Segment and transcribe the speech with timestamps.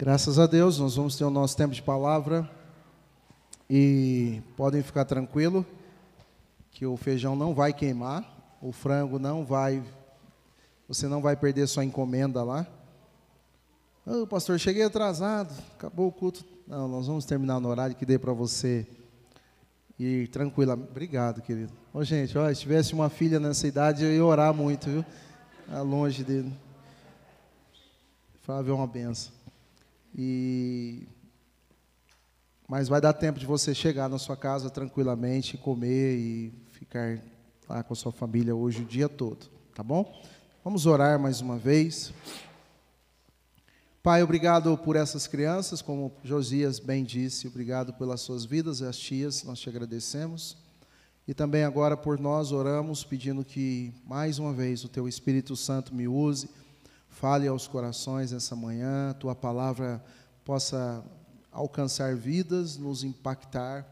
[0.00, 2.48] Graças a Deus, nós vamos ter o nosso tempo de palavra
[3.68, 5.66] e podem ficar tranquilo
[6.70, 9.82] que o feijão não vai queimar, o frango não vai,
[10.86, 12.64] você não vai perder sua encomenda lá.
[14.06, 16.44] Oh, pastor, cheguei atrasado, acabou o culto.
[16.64, 18.86] Não, nós vamos terminar no horário que dê para você
[19.98, 20.74] ir tranquila.
[20.74, 21.72] Obrigado, querido.
[21.92, 25.04] Ô, gente, ó, se tivesse uma filha nessa idade, eu ia orar muito, viu?
[25.68, 26.52] Tá longe dele.
[28.44, 29.37] Flávio é uma benção.
[30.14, 31.06] E
[32.68, 37.18] mas vai dar tempo de você chegar na sua casa tranquilamente, comer e ficar
[37.66, 40.22] lá com a sua família hoje o dia todo, tá bom?
[40.62, 42.12] Vamos orar mais uma vez.
[44.02, 49.44] Pai, obrigado por essas crianças, como Josias bem disse, obrigado pelas suas vidas as tias,
[49.44, 50.56] nós te agradecemos.
[51.26, 55.94] E também agora por nós oramos, pedindo que mais uma vez o teu Espírito Santo
[55.94, 56.50] me use
[57.18, 60.00] fale aos corações essa manhã, tua palavra
[60.44, 61.04] possa
[61.50, 63.84] alcançar vidas, nos impactar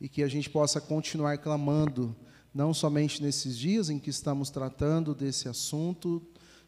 [0.00, 2.14] e que a gente possa continuar clamando,
[2.52, 6.20] não somente nesses dias em que estamos tratando desse assunto,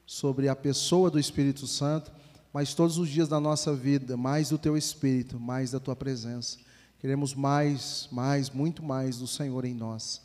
[0.07, 2.13] sobre a pessoa do Espírito Santo,
[2.53, 6.59] mas todos os dias da nossa vida, mais do teu Espírito, mais da tua presença.
[7.01, 10.23] Queremos mais, mais, muito mais do Senhor em nós,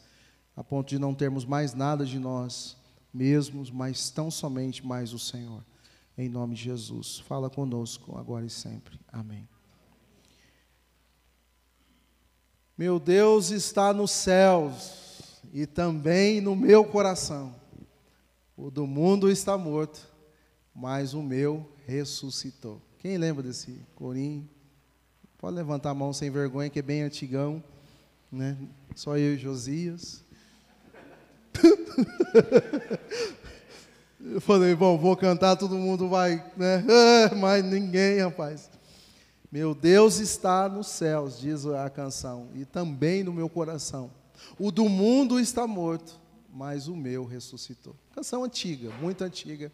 [0.55, 2.77] a ponto de não termos mais nada de nós
[3.11, 5.63] mesmos, mas tão somente mais o Senhor
[6.19, 7.19] em nome de Jesus.
[7.19, 8.99] Fala conosco agora e sempre.
[9.09, 9.47] Amém.
[12.77, 17.55] Meu Deus está nos céus e também no meu coração.
[18.57, 20.05] O do mundo está morto,
[20.75, 22.81] mas o meu ressuscitou.
[22.97, 24.47] Quem lembra desse corinho?
[25.37, 27.63] Pode levantar a mão sem vergonha, que é bem antigão,
[28.29, 28.57] né?
[28.93, 30.21] Só eu e Josias.
[34.21, 36.83] Eu falei, bom, vou cantar, todo mundo vai, né?
[37.39, 38.69] mas ninguém, rapaz.
[39.49, 44.11] Meu Deus está nos céus, diz a canção, e também no meu coração.
[44.59, 46.19] O do mundo está morto,
[46.51, 47.95] mas o meu ressuscitou.
[48.13, 49.71] Canção antiga, muito antiga.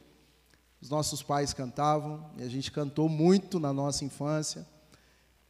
[0.80, 4.68] Os nossos pais cantavam, e a gente cantou muito na nossa infância.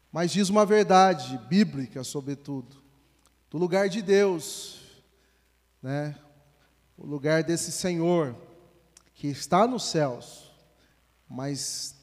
[0.10, 2.78] Mas diz uma verdade bíblica, sobretudo,
[3.52, 4.80] do lugar de Deus,
[5.84, 6.16] né?
[6.98, 8.36] o lugar desse Senhor,
[9.26, 10.52] que está nos céus,
[11.28, 11.96] mas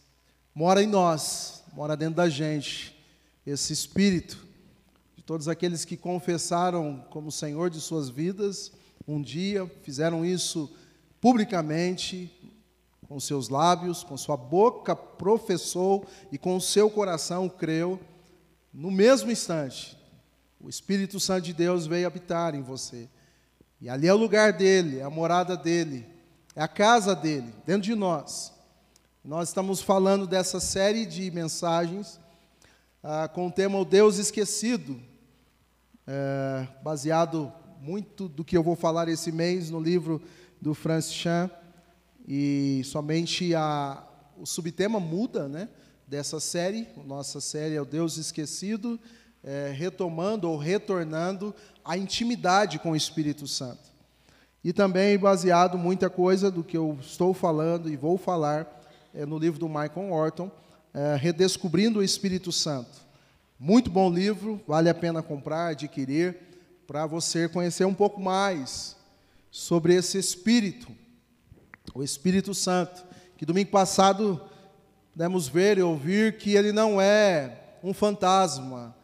[0.53, 2.99] mora em nós, mora dentro da gente,
[3.47, 4.45] esse Espírito
[5.15, 8.73] de todos aqueles que confessaram como Senhor de suas vidas,
[9.07, 10.69] um dia fizeram isso
[11.21, 12.29] publicamente,
[13.07, 18.01] com seus lábios, com sua boca professou e com seu coração creu,
[18.75, 19.97] no mesmo instante,
[20.59, 23.09] o Espírito Santo de Deus veio habitar em você.
[23.81, 26.11] E ali é o lugar dele, é a morada dele.
[26.55, 28.53] É a casa dele, dentro de nós.
[29.25, 32.21] Nós estamos falando dessa série de mensagens
[33.03, 35.01] ah, com o tema O Deus Esquecido,
[36.07, 40.21] é, baseado muito do que eu vou falar esse mês no livro
[40.61, 41.51] do Francis Chan.
[42.29, 45.71] E somente a, o subtema muda né,
[46.07, 46.87] dessa série.
[47.07, 49.01] Nossa série é O Deus Esquecido,
[49.43, 53.92] é, retomando ou retornando a intimidade com o Espírito Santo.
[54.65, 58.81] E também baseado muita coisa do que eu estou falando e vou falar
[59.13, 60.51] é, no livro do Michael Orton,
[60.95, 63.01] é, Redescobrindo o Espírito Santo.
[63.59, 66.37] Muito bom livro, vale a pena comprar, adquirir,
[66.87, 68.97] para você conhecer um pouco mais
[69.51, 70.89] sobre esse Espírito,
[71.95, 73.05] o Espírito Santo,
[73.37, 74.41] que domingo passado
[75.13, 78.95] pudemos ver e ouvir que ele não é um fantasma,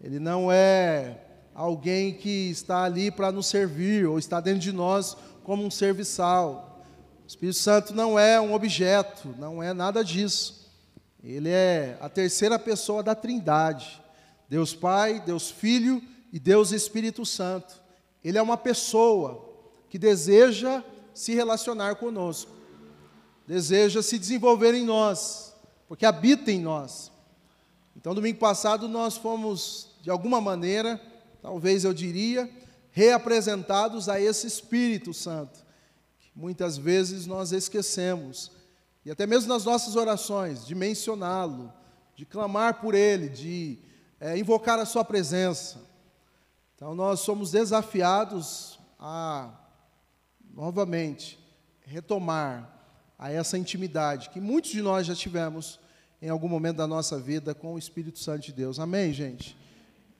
[0.00, 1.18] ele não é
[1.58, 6.84] alguém que está ali para nos servir, ou está dentro de nós como um serviçal.
[7.24, 10.70] O Espírito Santo não é um objeto, não é nada disso.
[11.22, 14.00] Ele é a terceira pessoa da Trindade:
[14.48, 16.00] Deus Pai, Deus Filho
[16.32, 17.82] e Deus Espírito Santo.
[18.22, 19.44] Ele é uma pessoa
[19.90, 22.52] que deseja se relacionar conosco,
[23.48, 25.52] deseja se desenvolver em nós,
[25.88, 27.10] porque habita em nós.
[27.96, 31.00] Então, domingo passado, nós fomos, de alguma maneira,
[31.48, 32.46] talvez eu diria,
[32.90, 35.64] reapresentados a esse Espírito Santo,
[36.20, 38.52] que muitas vezes nós esquecemos,
[39.02, 41.72] e até mesmo nas nossas orações, de mencioná-lo,
[42.14, 43.78] de clamar por ele, de
[44.20, 45.80] é, invocar a sua presença.
[46.76, 49.50] Então nós somos desafiados a,
[50.52, 51.38] novamente,
[51.80, 52.70] retomar
[53.18, 55.80] a essa intimidade que muitos de nós já tivemos
[56.20, 58.78] em algum momento da nossa vida com o Espírito Santo de Deus.
[58.78, 59.56] Amém, gente?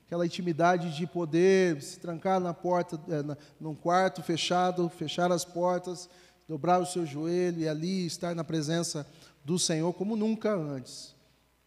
[0.08, 5.44] Aquela intimidade de poder se trancar na porta, é, na, num quarto fechado, fechar as
[5.44, 6.08] portas,
[6.48, 9.06] dobrar o seu joelho e ali estar na presença
[9.44, 11.14] do Senhor como nunca antes.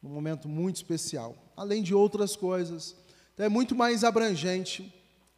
[0.01, 2.95] num momento muito especial, além de outras coisas.
[3.35, 4.91] Então é muito mais abrangente.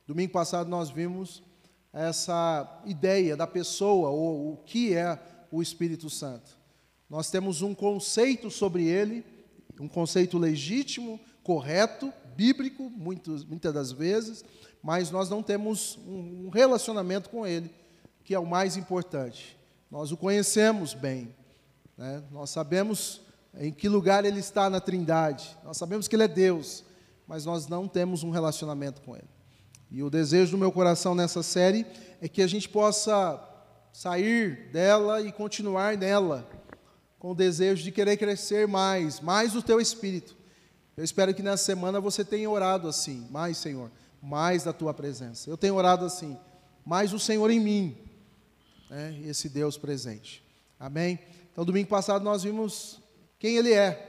[0.08, 1.44] Domingo passado nós vimos
[1.92, 5.20] essa ideia da pessoa, ou o que é
[5.52, 6.58] o Espírito Santo.
[7.10, 9.26] Nós temos um conceito sobre ele,
[9.78, 14.44] um conceito legítimo, correto, bíblico, muitos, muitas das vezes,
[14.82, 17.72] mas nós não temos um relacionamento com ele,
[18.24, 19.58] que é o mais importante.
[19.90, 21.34] Nós o conhecemos bem,
[21.98, 22.24] né?
[22.32, 23.22] nós sabemos
[23.60, 26.84] em que lugar ele está na Trindade, nós sabemos que ele é Deus,
[27.28, 29.30] mas nós não temos um relacionamento com ele.
[29.92, 31.86] E o desejo do meu coração nessa série
[32.20, 33.40] é que a gente possa
[33.92, 36.50] sair dela e continuar nela,
[37.20, 40.36] com o desejo de querer crescer mais, mais o teu espírito.
[40.96, 43.90] Eu espero que nessa semana você tenha orado assim, mais Senhor,
[44.22, 45.50] mais da tua presença.
[45.50, 46.38] Eu tenho orado assim,
[46.86, 47.98] mais o Senhor em mim,
[48.90, 50.44] né, esse Deus presente.
[50.80, 51.18] Amém?
[51.52, 53.02] Então, domingo passado nós vimos
[53.40, 54.08] quem Ele é,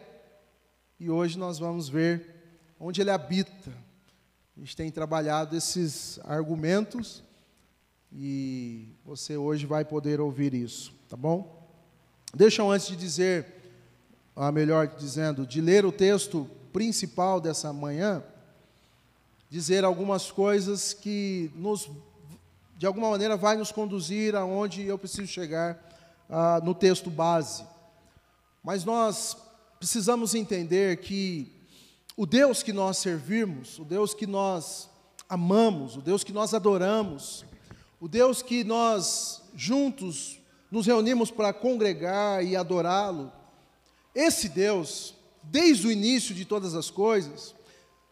[1.00, 2.34] e hoje nós vamos ver
[2.78, 3.72] onde Ele habita.
[4.54, 7.24] A gente tem trabalhado esses argumentos
[8.12, 11.66] e você hoje vai poder ouvir isso, tá bom?
[12.34, 13.46] Deixa eu antes de dizer,
[14.36, 18.20] a melhor dizendo, de ler o texto principal dessa manhã,
[19.48, 21.88] dizer algumas coisas que nos
[22.76, 25.78] de alguma maneira vai nos conduzir aonde eu preciso chegar
[26.28, 27.64] ah, no texto base.
[28.64, 29.36] Mas nós
[29.78, 31.52] precisamos entender que
[32.16, 34.90] o Deus que nós servimos, o Deus que nós
[35.28, 37.44] amamos, o Deus que nós adoramos,
[38.00, 40.40] o Deus que nós juntos
[40.72, 43.30] nos reunimos para congregar e adorá-lo,
[44.12, 45.13] esse Deus,
[45.44, 47.54] desde o início de todas as coisas,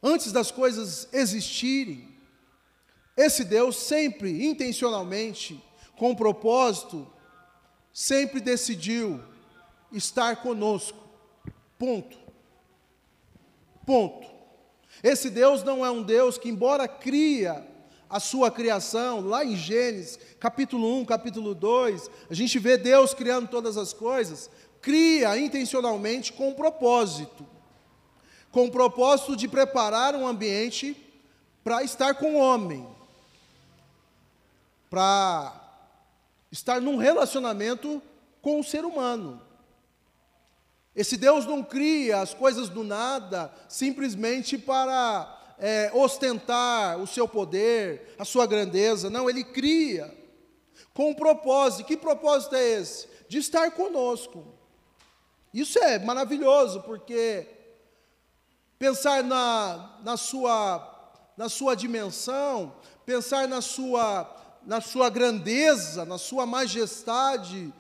[0.03, 2.09] antes das coisas existirem,
[3.17, 5.63] esse Deus sempre, intencionalmente,
[5.97, 7.07] com propósito,
[7.93, 9.23] sempre decidiu
[9.93, 10.99] estar conosco.
[11.79, 12.17] Ponto.
[13.85, 14.27] Ponto.
[15.03, 17.67] Esse Deus não é um Deus que, embora cria
[18.09, 23.49] a sua criação, lá em Gênesis, capítulo 1, capítulo 2, a gente vê Deus criando
[23.49, 24.51] todas as coisas,
[24.83, 27.47] cria intencionalmente com um propósito.
[28.51, 30.95] Com o propósito de preparar um ambiente
[31.65, 32.87] para estar com o homem
[34.93, 35.59] para
[36.51, 38.03] estar num relacionamento
[38.43, 39.41] com o ser humano.
[40.95, 48.15] Esse Deus não cria as coisas do nada simplesmente para é, ostentar o seu poder,
[48.19, 49.09] a sua grandeza.
[49.09, 50.15] Não, ele cria
[50.93, 51.87] com um propósito.
[51.87, 53.09] Que propósito é esse?
[53.31, 54.45] De estar conosco.
[55.53, 57.47] Isso é maravilhoso, porque
[58.79, 66.47] pensar na, na, sua, na sua dimensão, pensar na sua na sua grandeza, na sua
[66.47, 67.73] majestade,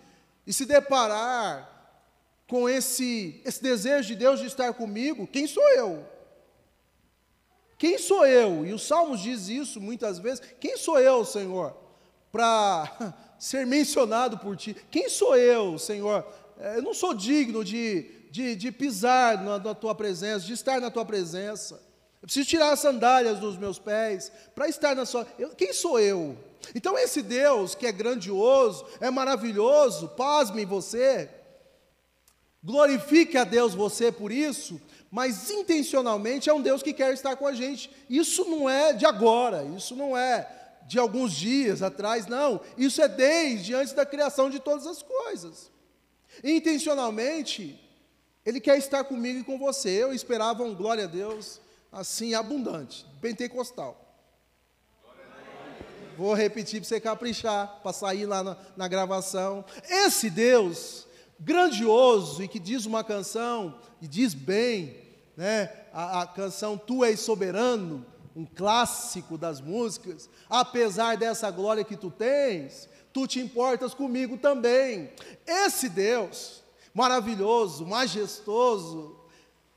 [0.46, 1.69] e se deparar
[2.48, 6.04] com esse, esse desejo de Deus de estar comigo, quem sou eu?
[7.78, 8.66] Quem sou eu?
[8.66, 10.42] E os Salmos diz isso muitas vezes.
[10.60, 11.76] Quem sou eu, Senhor,
[12.30, 14.76] para ser mencionado por Ti?
[14.90, 16.26] Quem sou eu, Senhor?
[16.62, 20.81] É, eu não sou digno de, de, de pisar na, na Tua presença, de estar
[20.81, 21.75] na Tua presença.
[22.23, 25.26] Eu preciso tirar as sandálias dos meus pés para estar na Sua.
[25.37, 26.38] Eu, quem sou eu?
[26.73, 31.29] Então, esse Deus que é grandioso, é maravilhoso, pasme você,
[32.62, 34.81] glorifique a Deus você por isso,
[35.11, 37.91] mas intencionalmente é um Deus que quer estar com a gente.
[38.08, 40.48] Isso não é de agora, isso não é
[40.86, 42.60] de alguns dias atrás, não.
[42.79, 45.72] Isso é desde antes da criação de todas as coisas.
[46.43, 47.79] Intencionalmente,
[48.44, 49.91] Ele quer estar comigo e com você.
[49.91, 53.99] Eu esperava um glória a Deus assim abundante, pentecostal.
[56.17, 59.65] Vou repetir para você caprichar, para sair lá na, na gravação.
[59.89, 61.06] Esse Deus
[61.43, 64.96] grandioso e que diz uma canção, e diz bem,
[65.37, 65.70] né?
[65.93, 72.11] A, a, canção Tu és soberano, um clássico das músicas, apesar dessa glória que tu
[72.11, 75.12] tens, tu te importas comigo também.
[75.46, 76.62] Esse Deus
[76.94, 79.19] maravilhoso, majestoso,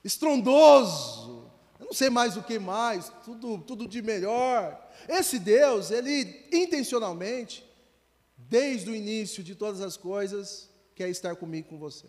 [0.03, 1.49] estrondoso,
[1.79, 4.89] eu não sei mais o que mais, tudo, tudo de melhor.
[5.07, 7.65] Esse Deus, ele intencionalmente,
[8.37, 12.07] desde o início de todas as coisas, quer estar comigo com você.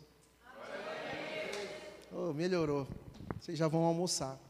[2.13, 2.87] Oh, melhorou.
[3.41, 4.41] Vocês já vão almoçar.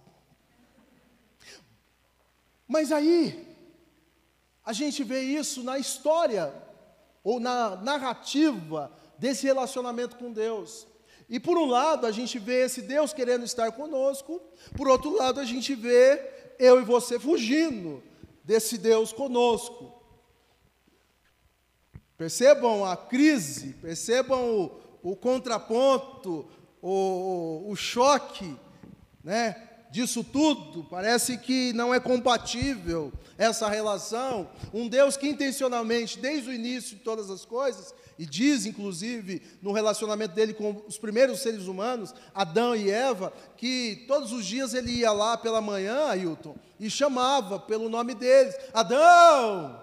[2.68, 3.56] Mas aí,
[4.64, 6.52] a gente vê isso na história,
[7.26, 10.87] ou na narrativa desse relacionamento com Deus.
[11.28, 14.40] E por um lado, a gente vê esse Deus querendo estar conosco,
[14.76, 18.00] por outro lado, a gente vê eu e você fugindo
[18.45, 19.92] desse Deus conosco.
[22.16, 26.49] Percebam a crise, percebam o, o contraponto,
[26.80, 28.56] o, o choque,
[29.25, 29.66] né?
[29.97, 34.47] Disso tudo, parece que não é compatível essa relação.
[34.71, 39.73] Um Deus que intencionalmente, desde o início de todas as coisas, e diz inclusive no
[39.73, 44.91] relacionamento dele com os primeiros seres humanos, Adão e Eva, que todos os dias ele
[44.91, 49.81] ia lá pela manhã, Ailton, e chamava pelo nome deles: Adão,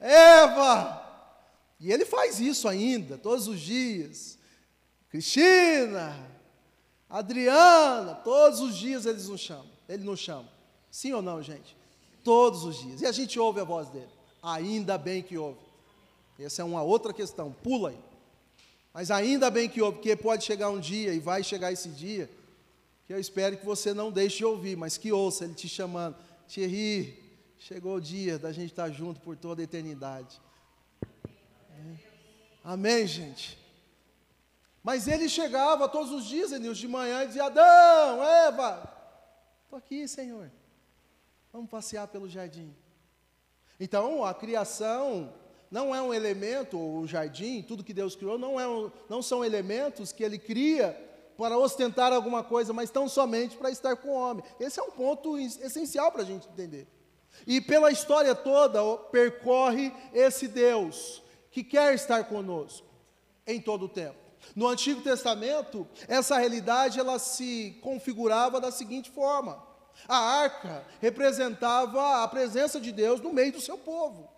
[0.00, 1.00] Eva.
[1.78, 4.36] E ele faz isso ainda, todos os dias.
[5.08, 6.37] Cristina,
[7.08, 9.66] Adriana, todos os dias eles nos chamam.
[9.88, 10.48] Ele nos chama.
[10.90, 11.76] Sim ou não, gente?
[12.22, 13.00] Todos os dias.
[13.00, 14.08] E a gente ouve a voz dele.
[14.42, 15.60] Ainda bem que ouve.
[16.38, 17.52] Essa é uma outra questão.
[17.62, 17.98] Pula aí.
[18.92, 22.30] Mas ainda bem que ouve, porque pode chegar um dia e vai chegar esse dia
[23.06, 26.14] que eu espero que você não deixe de ouvir, mas que ouça ele te chamando.
[26.46, 27.18] Thierry,
[27.58, 30.38] chegou o dia da gente estar junto por toda a eternidade.
[31.02, 31.94] É.
[32.62, 33.58] Amém, gente?
[34.88, 38.90] Mas ele chegava todos os dias, Enilson, de manhã, e dizia: Adão, Eva,
[39.64, 40.50] estou aqui, Senhor.
[41.52, 42.74] Vamos passear pelo jardim.
[43.78, 45.30] Então, a criação
[45.70, 49.44] não é um elemento, o jardim, tudo que Deus criou, não, é um, não são
[49.44, 50.98] elementos que ele cria
[51.36, 54.42] para ostentar alguma coisa, mas tão somente para estar com o homem.
[54.58, 56.86] Esse é um ponto essencial para a gente entender.
[57.46, 58.80] E pela história toda,
[59.12, 62.86] percorre esse Deus que quer estar conosco
[63.46, 64.27] em todo o tempo.
[64.54, 69.62] No Antigo Testamento, essa realidade ela se configurava da seguinte forma:
[70.06, 74.28] a arca representava a presença de Deus no meio do seu povo.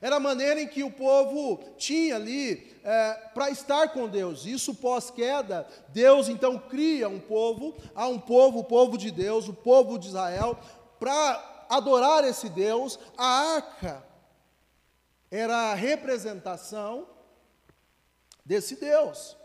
[0.00, 4.44] Era a maneira em que o povo tinha ali é, para estar com Deus.
[4.44, 9.54] Isso pós-queda, Deus então cria um povo, há um povo, o povo de Deus, o
[9.54, 10.58] povo de Israel,
[10.98, 12.98] para adorar esse Deus.
[13.16, 14.04] A arca
[15.30, 17.06] era a representação
[18.44, 19.36] desse Deus.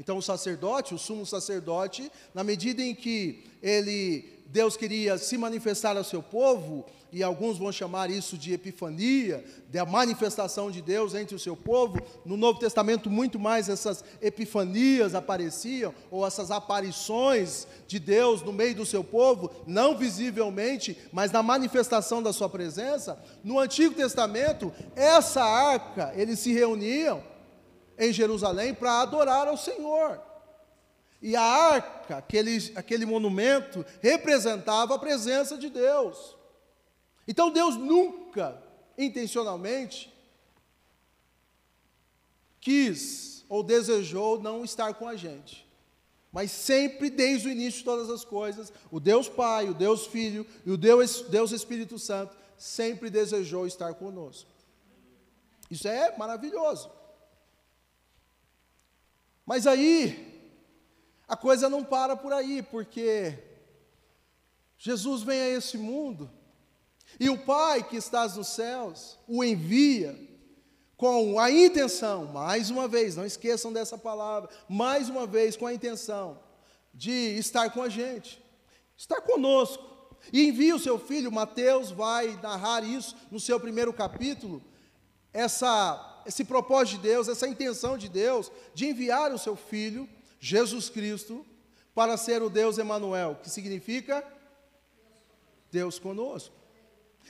[0.00, 5.96] Então o sacerdote, o sumo sacerdote, na medida em que ele Deus queria se manifestar
[5.96, 11.34] ao seu povo, e alguns vão chamar isso de epifania, da manifestação de Deus entre
[11.34, 12.00] o seu povo.
[12.24, 18.74] No Novo Testamento, muito mais essas epifanias apareciam, ou essas aparições de Deus no meio
[18.74, 23.22] do seu povo, não visivelmente, mas na manifestação da sua presença.
[23.44, 27.29] No Antigo Testamento, essa arca, eles se reuniam
[28.00, 30.20] em Jerusalém para adorar ao Senhor.
[31.22, 36.34] E a arca, aquele, aquele monumento, representava a presença de Deus.
[37.28, 38.60] Então Deus nunca,
[38.96, 40.12] intencionalmente,
[42.58, 45.68] quis ou desejou não estar com a gente.
[46.32, 50.46] Mas sempre, desde o início de todas as coisas, o Deus Pai, o Deus Filho
[50.64, 54.48] e o Deus, Deus Espírito Santo sempre desejou estar conosco.
[55.70, 56.90] Isso é maravilhoso.
[59.44, 60.52] Mas aí,
[61.26, 63.38] a coisa não para por aí, porque
[64.78, 66.30] Jesus vem a esse mundo
[67.18, 70.18] e o Pai que estás nos céus o envia
[70.96, 75.72] com a intenção, mais uma vez, não esqueçam dessa palavra, mais uma vez com a
[75.72, 76.38] intenção
[76.92, 78.42] de estar com a gente,
[78.96, 79.88] estar conosco.
[80.30, 84.62] E envia o seu filho, Mateus vai narrar isso no seu primeiro capítulo,
[85.32, 90.08] essa esse propósito de Deus, essa intenção de Deus de enviar o seu filho,
[90.38, 91.44] Jesus Cristo,
[91.94, 94.24] para ser o Deus Emanuel, que significa
[95.70, 96.54] Deus conosco.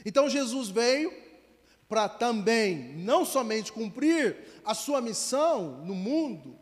[0.05, 1.13] Então Jesus veio
[1.89, 6.57] para também não somente cumprir a sua missão no mundo,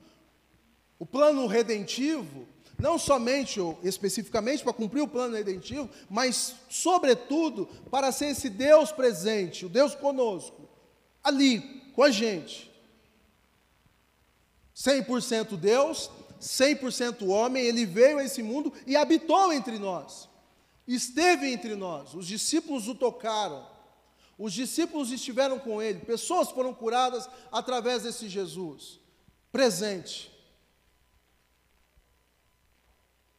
[0.99, 2.47] o plano redentivo,
[2.79, 8.91] não somente ou especificamente para cumprir o plano redentivo, mas sobretudo para ser esse Deus
[8.91, 10.69] presente, o Deus conosco,
[11.23, 12.71] ali com a gente.
[14.73, 16.09] 100% Deus,
[16.41, 20.29] 100% homem, ele veio a esse mundo e habitou entre nós.
[20.87, 22.15] Esteve entre nós.
[22.15, 23.69] Os discípulos o tocaram.
[24.39, 25.99] Os discípulos estiveram com ele.
[25.99, 29.01] Pessoas foram curadas através desse Jesus
[29.51, 30.31] presente.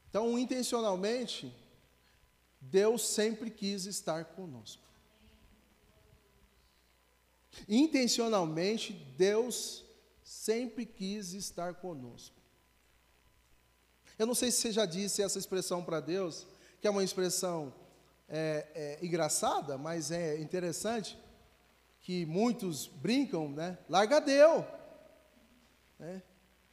[0.09, 1.49] Então, intencionalmente,
[2.59, 4.88] Deus sempre quis estar conosco.
[7.67, 9.85] Intencionalmente, Deus
[10.23, 12.35] sempre quis estar conosco.
[14.17, 16.45] Eu não sei se você já disse essa expressão para Deus,
[16.81, 17.73] que é uma expressão
[18.27, 21.17] é, é, engraçada, mas é interessante,
[22.01, 23.77] que muitos brincam, né?
[23.87, 24.65] Larga deu.
[25.97, 26.21] Né?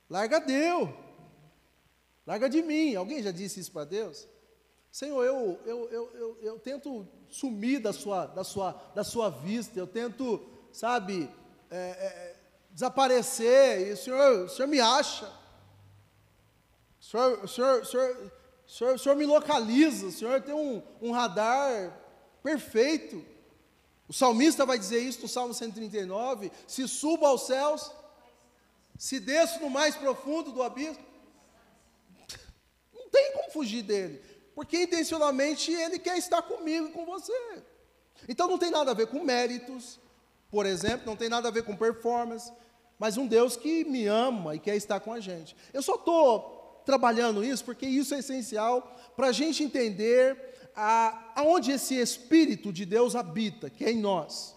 [0.09, 0.97] Larga deu.
[2.27, 2.95] Larga de mim.
[2.95, 4.27] Alguém já disse isso para Deus?
[4.91, 9.87] Senhor, eu, eu, eu, eu tento sumir da sua, da, sua, da sua vista, eu
[9.87, 11.31] tento sabe,
[11.71, 12.37] é, é,
[12.71, 15.27] desaparecer, e o senhor, o senhor me acha.
[17.01, 18.33] O senhor, o senhor, o senhor,
[18.67, 21.99] o senhor, o senhor me localiza, o senhor tem um, um radar
[22.43, 23.25] perfeito.
[24.07, 27.91] O salmista vai dizer isso no Salmo 139: se subo aos céus,
[28.99, 31.03] se desço no mais profundo do abismo,
[32.93, 34.23] não tem como fugir dele,
[34.55, 37.63] porque intencionalmente ele quer estar comigo e com você.
[38.29, 39.99] Então não tem nada a ver com méritos,
[40.51, 42.53] por exemplo, não tem nada a ver com performance,
[42.99, 45.57] mas um Deus que me ama e quer estar com a gente.
[45.73, 51.73] Eu só estou trabalhando isso porque isso é essencial para a gente entender a, aonde
[51.73, 54.55] esse Espírito de Deus habita, que é em nós.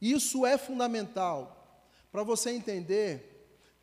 [0.00, 3.30] Isso é fundamental para você entender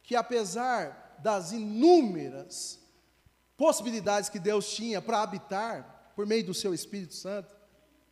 [0.01, 2.79] que, apesar das inúmeras
[3.55, 7.55] possibilidades que Deus tinha para habitar por meio do seu Espírito Santo,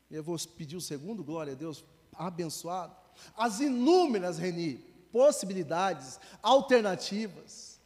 [0.09, 1.83] eu vou pedir o segundo, glória a Deus,
[2.17, 2.95] abençoado,
[3.35, 4.77] as inúmeras, Reni,
[5.11, 7.79] possibilidades, alternativas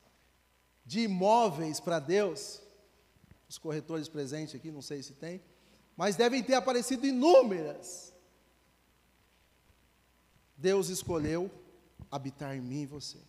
[0.85, 2.61] de imóveis para Deus,
[3.47, 5.41] os corretores presentes aqui, não sei se tem,
[5.95, 8.13] mas devem ter aparecido inúmeras.
[10.57, 11.51] Deus escolheu
[12.09, 13.19] habitar em mim e você.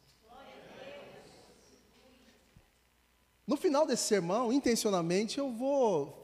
[3.46, 6.16] No final desse sermão, intencionalmente, eu vou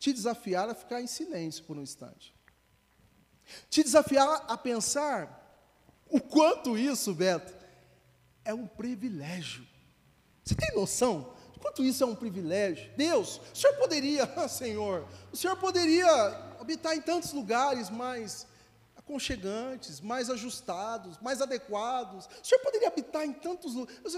[0.00, 2.33] te desafiar a ficar em silêncio por um instante.
[3.68, 5.40] Te desafiar a pensar
[6.08, 7.54] o quanto isso, Beto,
[8.44, 9.66] é um privilégio.
[10.44, 11.34] Você tem noção
[11.64, 12.92] Quanto isso é um privilégio.
[12.94, 16.06] Deus, o Senhor poderia, Senhor, o Senhor poderia
[16.60, 18.46] habitar em tantos lugares mais
[18.94, 22.26] aconchegantes, mais ajustados, mais adequados.
[22.26, 24.14] O Senhor poderia habitar em tantos lugares.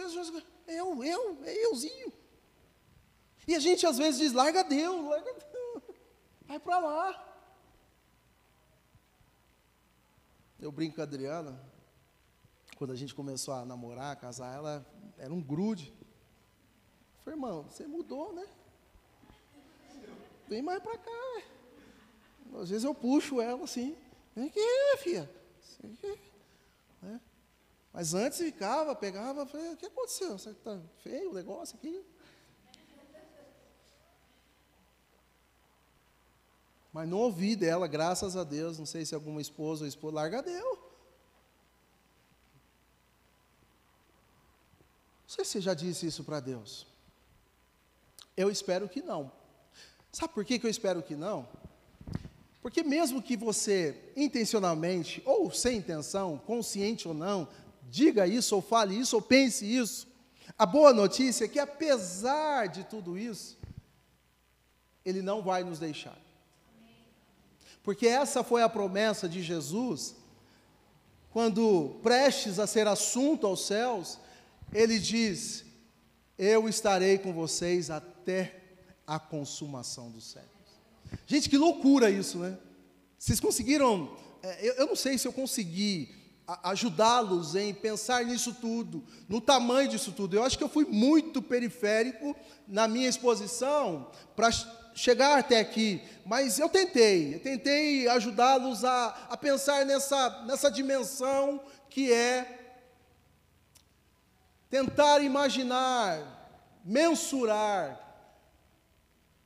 [0.67, 2.13] Eu, eu, euzinho.
[3.47, 5.83] E a gente às vezes diz: larga Deus, larga Deus,
[6.49, 7.26] vai para lá.
[10.59, 11.61] Eu brinco com a Adriana,
[12.77, 14.87] quando a gente começou a namorar, a casar, ela
[15.19, 15.93] era um grude.
[17.25, 18.47] Falei, irmão, você mudou, né?
[20.49, 21.43] Vem mais para cá.
[22.55, 23.97] Às vezes eu puxo ela assim.
[24.35, 24.61] Vem aqui,
[24.99, 25.31] filha.
[27.03, 27.21] Né?
[27.93, 30.39] Mas antes ficava, pegava, falei, o que aconteceu?
[30.39, 32.05] Você está feio o negócio aqui?
[36.97, 38.79] Mas não ouvi dela, graças a Deus.
[38.79, 40.79] Não sei se alguma esposa ou esposa, larga deu.
[45.21, 46.87] Não sei se você já disse isso para Deus.
[48.35, 49.31] Eu espero que não.
[50.11, 51.47] Sabe por que, que eu espero que não?
[52.63, 57.47] Porque mesmo que você intencionalmente, ou sem intenção, consciente ou não,
[57.91, 60.09] diga isso, ou fale isso, ou pense isso,
[60.57, 63.59] a boa notícia é que apesar de tudo isso,
[65.05, 66.25] Ele não vai nos deixar.
[67.87, 70.17] Porque essa foi a promessa de Jesus,
[71.31, 74.19] quando prestes a ser assunto aos céus,
[74.73, 75.65] Ele diz:
[76.37, 78.61] Eu estarei com vocês até
[79.07, 80.51] a consumação dos séculos.
[81.29, 82.59] Gente, que loucura isso, né?
[83.17, 86.13] Vocês conseguiram, é, eu, eu não sei se eu consegui
[86.65, 90.35] ajudá-los em pensar nisso tudo, no tamanho disso tudo.
[90.35, 92.35] Eu acho que eu fui muito periférico
[92.67, 94.51] na minha exposição para
[94.97, 101.61] chegar até aqui, mas eu tentei, eu tentei ajudá-los a, a pensar nessa, nessa dimensão
[101.91, 102.79] que é
[104.71, 108.01] tentar imaginar, mensurar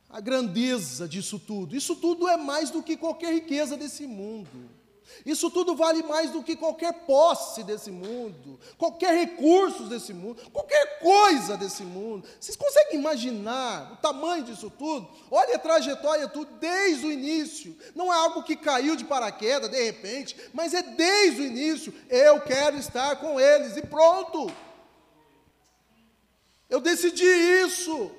[0.09, 1.75] a grandeza disso tudo.
[1.77, 4.71] Isso tudo é mais do que qualquer riqueza desse mundo.
[5.25, 10.99] Isso tudo vale mais do que qualquer posse desse mundo, qualquer recurso desse mundo, qualquer
[10.99, 12.27] coisa desse mundo.
[12.38, 15.09] Vocês conseguem imaginar o tamanho disso tudo?
[15.31, 17.77] Olha a trajetória tudo desde o início.
[17.94, 21.94] Não é algo que caiu de paraquedas de repente, mas é desde o início.
[22.09, 24.51] Eu quero estar com eles e pronto.
[26.68, 28.12] Eu decidi isso.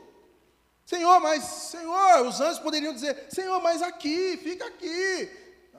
[0.86, 5.30] Senhor, mas, Senhor, os anjos poderiam dizer: Senhor, mas aqui, fica aqui,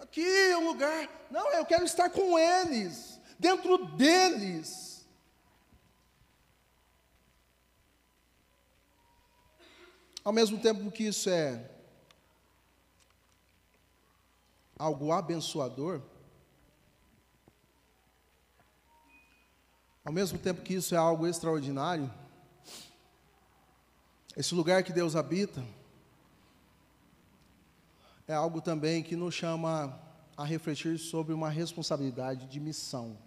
[0.02, 1.08] aqui é o lugar.
[1.30, 5.06] Não, eu quero estar com eles, dentro deles.
[10.24, 11.68] Ao mesmo tempo que isso é
[14.78, 16.00] algo abençoador,
[20.04, 22.12] ao mesmo tempo que isso é algo extraordinário,
[24.36, 25.62] esse lugar que Deus habita
[28.26, 30.00] é algo também que nos chama
[30.36, 33.18] a refletir sobre uma responsabilidade de missão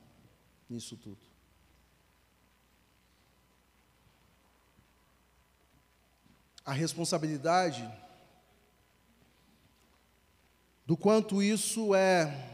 [0.70, 1.20] nisso tudo.
[6.66, 7.88] A responsabilidade
[10.86, 12.52] do quanto isso é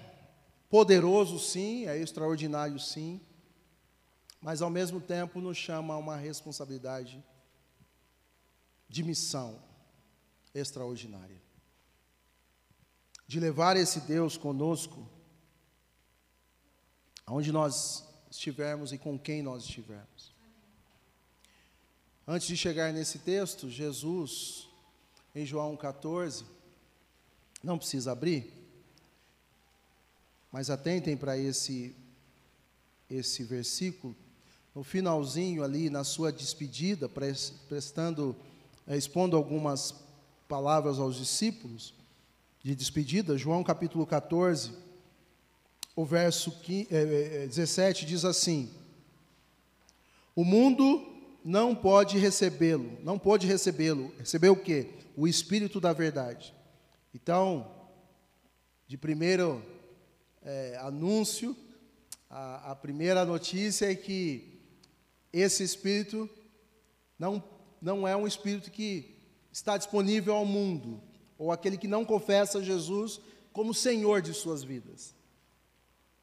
[0.70, 3.22] poderoso, sim, é extraordinário, sim,
[4.42, 7.24] mas ao mesmo tempo nos chama a uma responsabilidade
[8.90, 9.62] de missão
[10.54, 11.41] extraordinária.
[13.32, 15.08] De levar esse Deus conosco,
[17.26, 20.34] aonde nós estivermos e com quem nós estivermos.
[22.28, 24.68] Antes de chegar nesse texto, Jesus,
[25.34, 26.44] em João 14,
[27.64, 28.52] não precisa abrir,
[30.52, 31.96] mas atentem para esse,
[33.10, 34.14] esse versículo,
[34.76, 38.36] no finalzinho ali, na sua despedida, prestando,
[38.86, 39.96] eh, expondo algumas
[40.50, 42.01] palavras aos discípulos
[42.64, 44.72] de despedida, João capítulo 14,
[45.96, 48.70] o verso 17 diz assim:
[50.36, 51.08] O mundo
[51.44, 54.14] não pode recebê-lo, não pode recebê-lo.
[54.18, 54.90] Receber o quê?
[55.18, 56.54] O Espírito da verdade.
[57.14, 57.70] Então,
[58.88, 59.64] de primeiro
[60.44, 61.56] é, anúncio,
[62.30, 64.60] a, a primeira notícia é que
[65.34, 66.30] esse Espírito
[67.18, 67.44] não,
[67.82, 69.16] não é um Espírito que
[69.52, 71.02] está disponível ao mundo,
[71.42, 73.20] ou aquele que não confessa Jesus
[73.52, 75.16] como Senhor de suas vidas.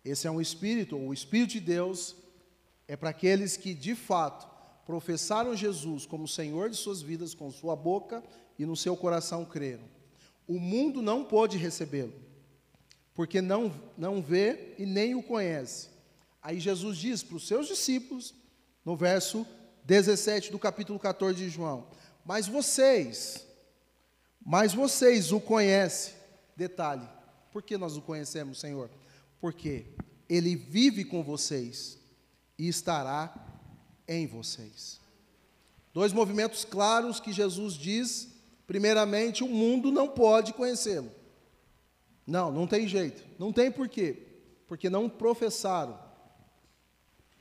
[0.04, 2.14] Esse é um Espírito, ou o Espírito de Deus,
[2.86, 4.48] é para aqueles que de fato
[4.86, 8.22] professaram Jesus como Senhor de suas vidas com sua boca
[8.56, 9.82] e no seu coração creram.
[10.46, 12.14] O mundo não pôde recebê-lo,
[13.12, 15.88] porque não, não vê e nem o conhece.
[16.40, 18.32] Aí Jesus diz para os seus discípulos,
[18.84, 19.44] no verso
[19.82, 21.88] 17 do capítulo 14 de João:
[22.24, 23.47] Mas vocês,
[24.48, 26.14] mas vocês o conhecem.
[26.56, 27.08] Detalhe,
[27.52, 28.90] por que nós o conhecemos, Senhor?
[29.40, 29.84] Porque
[30.28, 31.98] Ele vive com vocês
[32.58, 33.32] e estará
[34.08, 34.98] em vocês.
[35.94, 41.10] Dois movimentos claros que Jesus diz Primeiramente, o mundo não pode conhecê-lo.
[42.26, 43.24] Não, não tem jeito.
[43.38, 44.26] Não tem porquê.
[44.66, 45.98] Porque não professaram.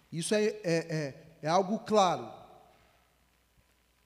[0.10, 2.32] Isso é, é, é, é algo claro.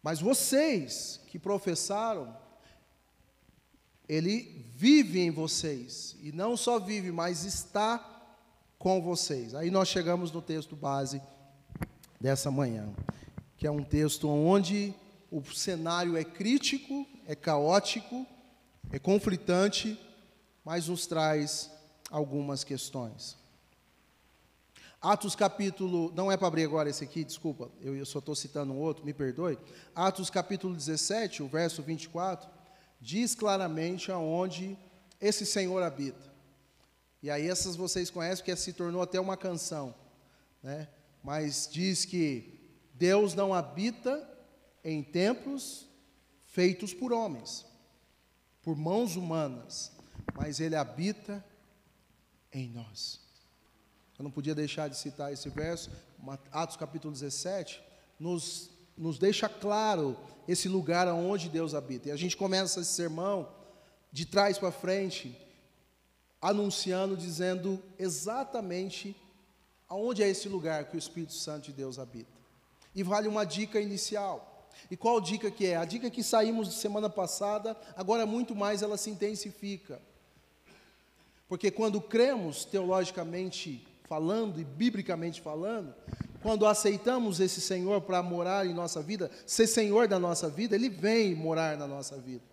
[0.01, 2.35] Mas vocês que professaram,
[4.11, 6.17] ele vive em vocês.
[6.21, 7.97] E não só vive, mas está
[8.77, 9.55] com vocês.
[9.55, 11.21] Aí nós chegamos no texto base
[12.19, 12.93] dessa manhã,
[13.55, 14.93] que é um texto onde
[15.31, 18.27] o cenário é crítico, é caótico,
[18.91, 19.97] é conflitante,
[20.65, 21.71] mas nos traz
[22.09, 23.37] algumas questões.
[25.01, 28.77] Atos capítulo, não é para abrir agora esse aqui, desculpa, eu, só estou citando um
[28.77, 29.57] outro, me perdoe.
[29.95, 32.60] Atos capítulo 17, o verso 24,
[33.01, 34.77] diz claramente aonde
[35.19, 36.31] esse Senhor habita.
[37.21, 39.93] E aí essas vocês conhecem, porque se tornou até uma canção,
[40.63, 40.87] né?
[41.23, 42.59] Mas diz que
[42.93, 44.27] Deus não habita
[44.83, 45.87] em templos
[46.45, 47.65] feitos por homens,
[48.63, 49.91] por mãos humanas,
[50.35, 51.43] mas Ele habita
[52.51, 53.19] em nós.
[54.17, 55.91] Eu não podia deixar de citar esse verso,
[56.51, 57.81] Atos capítulo 17,
[58.19, 62.09] nos, nos deixa claro esse lugar onde Deus habita.
[62.09, 63.49] E a gente começa esse sermão
[64.11, 65.37] de trás para frente,
[66.41, 69.15] anunciando, dizendo exatamente
[69.87, 72.31] aonde é esse lugar que o Espírito Santo de Deus habita.
[72.95, 74.69] E vale uma dica inicial.
[74.89, 75.75] E qual dica que é?
[75.75, 80.01] A dica que saímos de semana passada, agora muito mais ela se intensifica.
[81.47, 85.93] Porque quando cremos teologicamente falando e biblicamente falando,
[86.41, 90.89] quando aceitamos esse Senhor para morar em nossa vida, ser Senhor da nossa vida, Ele
[90.89, 92.43] vem morar na nossa vida.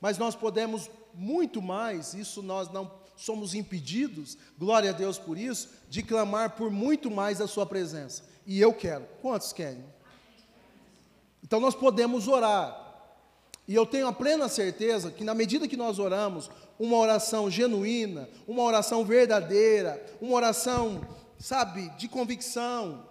[0.00, 5.68] Mas nós podemos muito mais, isso nós não somos impedidos, glória a Deus por isso,
[5.88, 8.22] de clamar por muito mais a Sua presença.
[8.46, 9.06] E eu quero.
[9.22, 9.84] Quantos querem?
[11.42, 12.82] Então nós podemos orar.
[13.66, 18.28] E eu tenho a plena certeza que, na medida que nós oramos, uma oração genuína,
[18.46, 21.00] uma oração verdadeira, uma oração,
[21.38, 23.06] sabe, de convicção.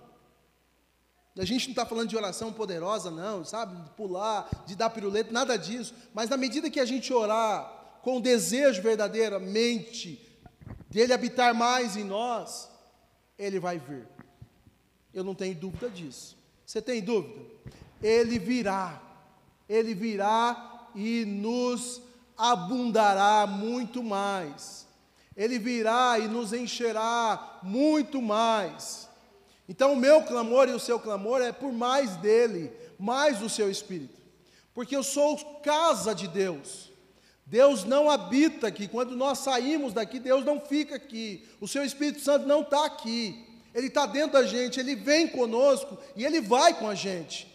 [1.38, 5.32] A gente não está falando de oração poderosa, não, sabe, de pular, de dar piruleta,
[5.32, 5.94] nada disso.
[6.14, 10.22] Mas na medida que a gente orar com desejo verdadeiramente
[10.90, 12.70] dele habitar mais em nós,
[13.38, 14.08] ele vai vir.
[15.12, 16.38] Eu não tenho dúvida disso.
[16.66, 17.42] Você tem dúvida?
[18.02, 19.02] Ele virá,
[19.68, 22.02] Ele virá e nos
[22.38, 24.86] abundará muito mais.
[25.36, 29.10] Ele virá e nos encherá muito mais.
[29.74, 33.72] Então, o meu clamor e o seu clamor é por mais dele, mais do seu
[33.72, 34.22] espírito,
[34.72, 36.92] porque eu sou casa de Deus.
[37.44, 38.88] Deus não habita aqui.
[38.88, 41.44] Quando nós saímos daqui, Deus não fica aqui.
[41.60, 43.48] O seu Espírito Santo não está aqui.
[43.74, 47.52] Ele está dentro da gente, ele vem conosco e ele vai com a gente.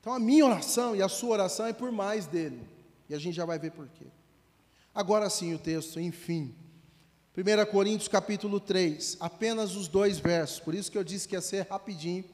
[0.00, 2.60] Então a minha oração e a sua oração é por mais dele.
[3.08, 4.06] E a gente já vai ver por quê.
[4.94, 6.54] Agora sim o texto, enfim.
[7.38, 11.40] 1 Coríntios capítulo 3, apenas os dois versos, por isso que eu disse que ia
[11.40, 12.24] ser rapidinho,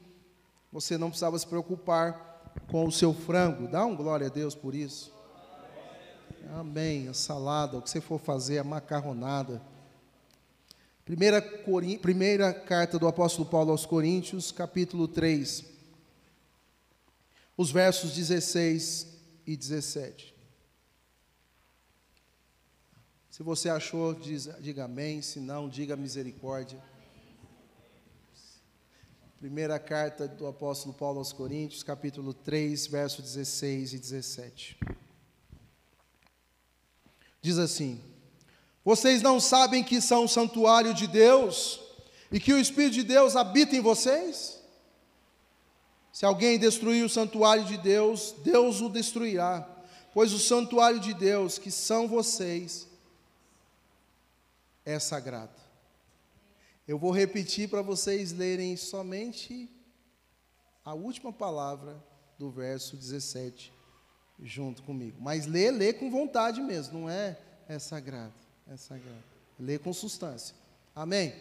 [0.71, 4.73] você não precisava se preocupar com o seu frango, dá um glória a Deus por
[4.73, 5.13] isso.
[6.55, 9.61] Amém, a salada, o que você for fazer, a macarronada.
[11.05, 11.39] Primeira,
[12.01, 15.65] primeira carta do apóstolo Paulo aos Coríntios, capítulo 3,
[17.55, 19.05] os versos 16
[19.45, 20.34] e 17.
[23.35, 25.21] Se você achou, diz, diga amém.
[25.21, 26.81] Se não, diga misericórdia.
[29.37, 34.79] Primeira carta do apóstolo Paulo aos Coríntios, capítulo 3, verso 16 e 17.
[37.41, 38.01] Diz assim:
[38.85, 41.81] Vocês não sabem que são o santuário de Deus
[42.31, 44.63] e que o Espírito de Deus habita em vocês?
[46.09, 49.69] Se alguém destruir o santuário de Deus, Deus o destruirá,
[50.13, 52.94] pois o santuário de Deus, que são vocês,
[54.85, 55.59] é sagrado.
[56.87, 59.69] Eu vou repetir para vocês lerem somente
[60.83, 62.01] a última palavra
[62.37, 63.73] do verso 17
[64.41, 65.17] junto comigo.
[65.19, 68.33] Mas lê, lê com vontade mesmo, não é é sagrado,
[68.71, 69.23] é sagrado.
[69.59, 70.55] Lê com substância.
[70.95, 71.33] Amém.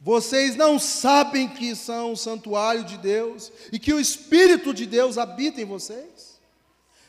[0.00, 5.18] Vocês não sabem que são o santuário de Deus e que o Espírito de Deus
[5.18, 6.38] habita em vocês?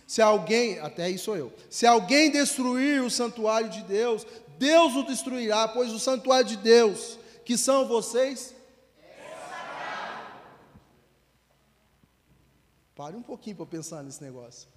[0.07, 4.25] Se alguém, até aí sou eu, se alguém destruir o santuário de Deus,
[4.59, 8.53] Deus o destruirá, pois o santuário de Deus, que são vocês,
[9.01, 9.29] é
[12.93, 14.67] Pare um pouquinho para pensar nesse negócio.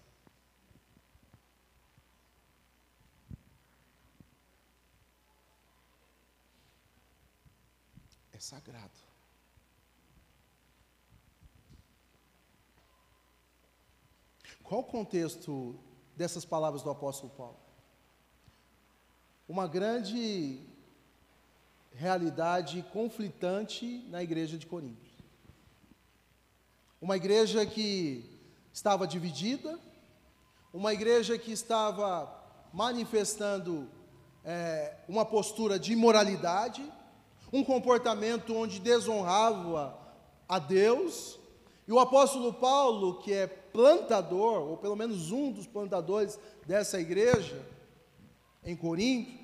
[8.32, 9.00] É sagrado.
[14.62, 15.76] Qual o contexto
[16.16, 17.61] dessas palavras do apóstolo Paulo?
[19.52, 20.60] Uma grande
[21.94, 25.10] realidade conflitante na igreja de Corinto.
[26.98, 28.24] Uma igreja que
[28.72, 29.78] estava dividida,
[30.72, 32.34] uma igreja que estava
[32.72, 33.90] manifestando
[34.42, 36.82] é, uma postura de imoralidade,
[37.52, 39.98] um comportamento onde desonrava
[40.48, 41.38] a Deus,
[41.86, 47.62] e o apóstolo Paulo, que é plantador, ou pelo menos um dos plantadores dessa igreja,
[48.64, 49.41] em Coríntios,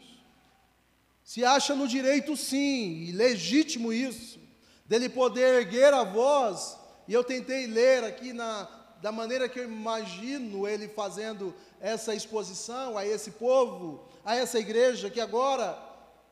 [1.29, 4.41] se acha no direito, sim, e legítimo isso,
[4.87, 8.67] dele poder erguer a voz, e eu tentei ler aqui na,
[9.03, 15.11] da maneira que eu imagino ele fazendo essa exposição a esse povo, a essa igreja,
[15.11, 15.79] que agora,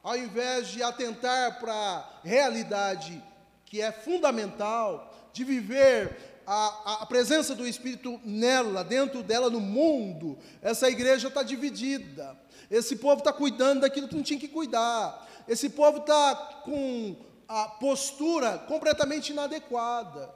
[0.03, 3.23] ao invés de atentar para a realidade
[3.67, 10.39] que é fundamental, de viver a, a, presença do Espírito nela, dentro dela, no mundo,
[10.63, 12.39] essa igreja está dividida.
[12.71, 15.27] Esse povo está cuidando daquilo que não tinha que cuidar.
[15.49, 17.17] Esse povo está com
[17.49, 20.33] a postura completamente inadequada,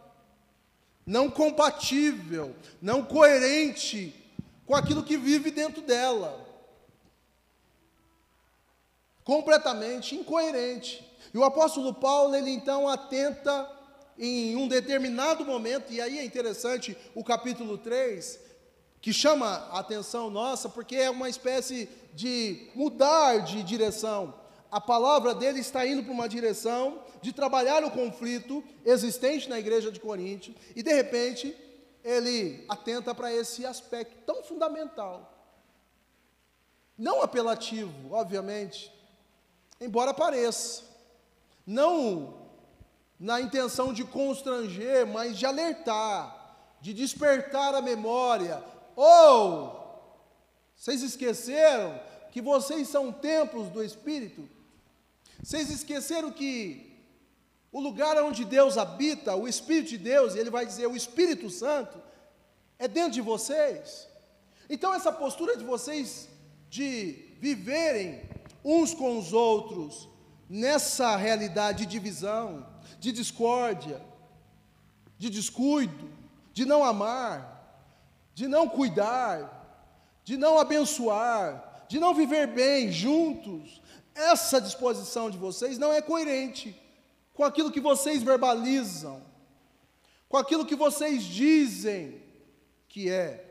[1.07, 4.14] não compatível, não coerente
[4.66, 6.46] com aquilo que vive dentro dela.
[9.23, 11.09] Completamente incoerente.
[11.33, 13.80] E o apóstolo Paulo, ele então atenta
[14.21, 18.39] em um determinado momento, e aí é interessante o capítulo 3,
[19.01, 24.35] que chama a atenção nossa, porque é uma espécie de mudar de direção.
[24.71, 29.91] A palavra dele está indo para uma direção de trabalhar o conflito existente na igreja
[29.91, 31.57] de Corinto, e de repente
[32.05, 35.35] ele atenta para esse aspecto tão fundamental.
[36.97, 38.93] Não apelativo, obviamente,
[39.81, 40.83] embora pareça.
[41.67, 42.39] Não
[43.21, 48.65] na intenção de constranger, mas de alertar, de despertar a memória,
[48.97, 49.79] ou,
[50.75, 52.01] vocês esqueceram
[52.33, 54.49] que vocês são templos do Espírito?
[55.43, 56.91] Vocês esqueceram que
[57.71, 62.01] o lugar onde Deus habita, o Espírito de Deus, ele vai dizer o Espírito Santo,
[62.79, 64.09] é dentro de vocês?
[64.69, 66.29] Então, essa postura de vocês
[66.71, 68.23] de viverem
[68.65, 70.09] uns com os outros
[70.49, 72.67] nessa realidade de divisão,
[73.01, 74.01] de discórdia,
[75.19, 76.09] de descuido,
[76.53, 77.91] de não amar,
[78.35, 79.57] de não cuidar,
[80.23, 83.81] de não abençoar, de não viver bem juntos,
[84.15, 86.79] essa disposição de vocês não é coerente
[87.35, 89.23] com aquilo que vocês verbalizam,
[90.29, 92.23] com aquilo que vocês dizem
[92.87, 93.47] que é.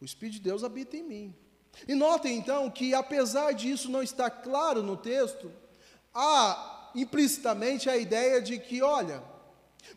[0.00, 1.34] O Espírito de Deus habita em mim.
[1.88, 5.50] E notem então que, apesar disso não estar claro no texto,
[6.14, 9.22] há implicitamente a ideia de que, olha,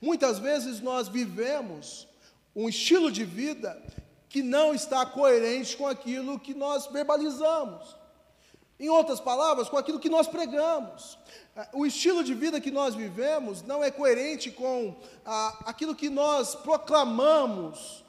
[0.01, 2.07] muitas vezes nós vivemos
[2.55, 3.81] um estilo de vida
[4.27, 7.95] que não está coerente com aquilo que nós verbalizamos.
[8.79, 11.17] Em outras palavras, com aquilo que nós pregamos.
[11.55, 16.09] Ah, o estilo de vida que nós vivemos não é coerente com ah, aquilo que
[16.09, 18.03] nós proclamamos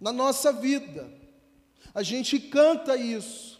[0.00, 1.10] na nossa vida.
[1.94, 3.55] A gente canta isso.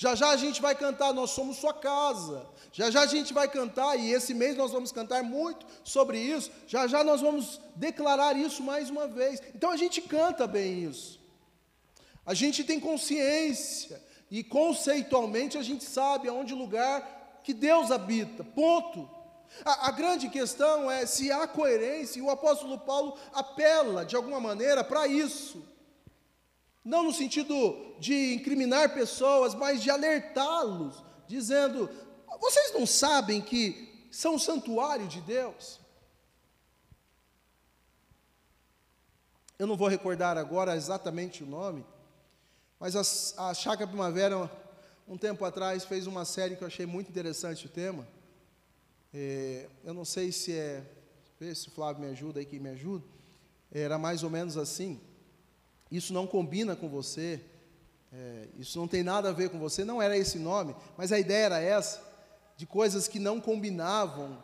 [0.00, 2.46] Já já a gente vai cantar, nós somos sua casa.
[2.72, 6.50] Já já a gente vai cantar, e esse mês nós vamos cantar muito sobre isso.
[6.66, 9.42] Já já nós vamos declarar isso mais uma vez.
[9.54, 11.20] Então a gente canta bem isso.
[12.24, 18.42] A gente tem consciência e conceitualmente a gente sabe aonde lugar que Deus habita.
[18.42, 19.06] Ponto.
[19.62, 24.40] A, a, grande questão é se há coerência, e o apóstolo Paulo apela de alguma
[24.40, 25.62] maneira para isso.
[26.84, 31.90] Não no sentido de incriminar pessoas, mas de alertá-los, dizendo:
[32.40, 35.78] vocês não sabem que são o santuário de Deus?
[39.58, 41.84] Eu não vou recordar agora exatamente o nome,
[42.78, 44.50] mas a, a Chácara Primavera,
[45.06, 48.08] um tempo atrás, fez uma série que eu achei muito interessante o tema.
[49.12, 50.82] É, eu não sei se é.
[51.38, 53.04] Vê se o Flávio me ajuda aí, quem me ajuda.
[53.70, 54.98] Era mais ou menos assim.
[55.90, 57.40] Isso não combina com você.
[58.12, 59.84] É, isso não tem nada a ver com você.
[59.84, 62.00] Não era esse nome, mas a ideia era essa:
[62.56, 64.42] de coisas que não combinavam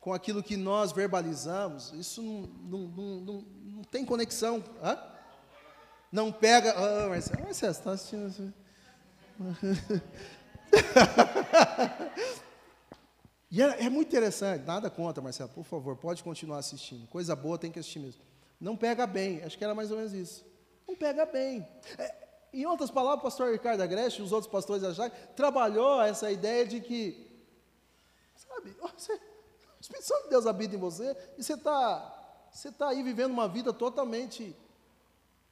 [0.00, 1.92] com aquilo que nós verbalizamos.
[1.92, 4.62] Isso não, não, não, não, não tem conexão.
[4.82, 4.98] Hã?
[6.12, 6.74] Não pega.
[6.76, 8.52] Ah, Marcelo, você está assistindo
[13.50, 17.06] e é, é, muito interessante, nada contra, Marcelo, por favor, pode continuar assistindo.
[17.08, 18.22] Coisa boa tem que assistir mesmo.
[18.58, 20.42] Não pega bem, acho que era mais ou menos isso.
[20.86, 21.66] Não pega bem.
[21.98, 22.14] É,
[22.52, 26.66] em outras palavras, o pastor Ricardo Agreste e os outros pastores da trabalhou essa ideia
[26.66, 27.26] de que,
[28.34, 32.12] sabe, você, o Espírito Santo de Deus habita em você e você está
[32.50, 34.56] você tá aí vivendo uma vida totalmente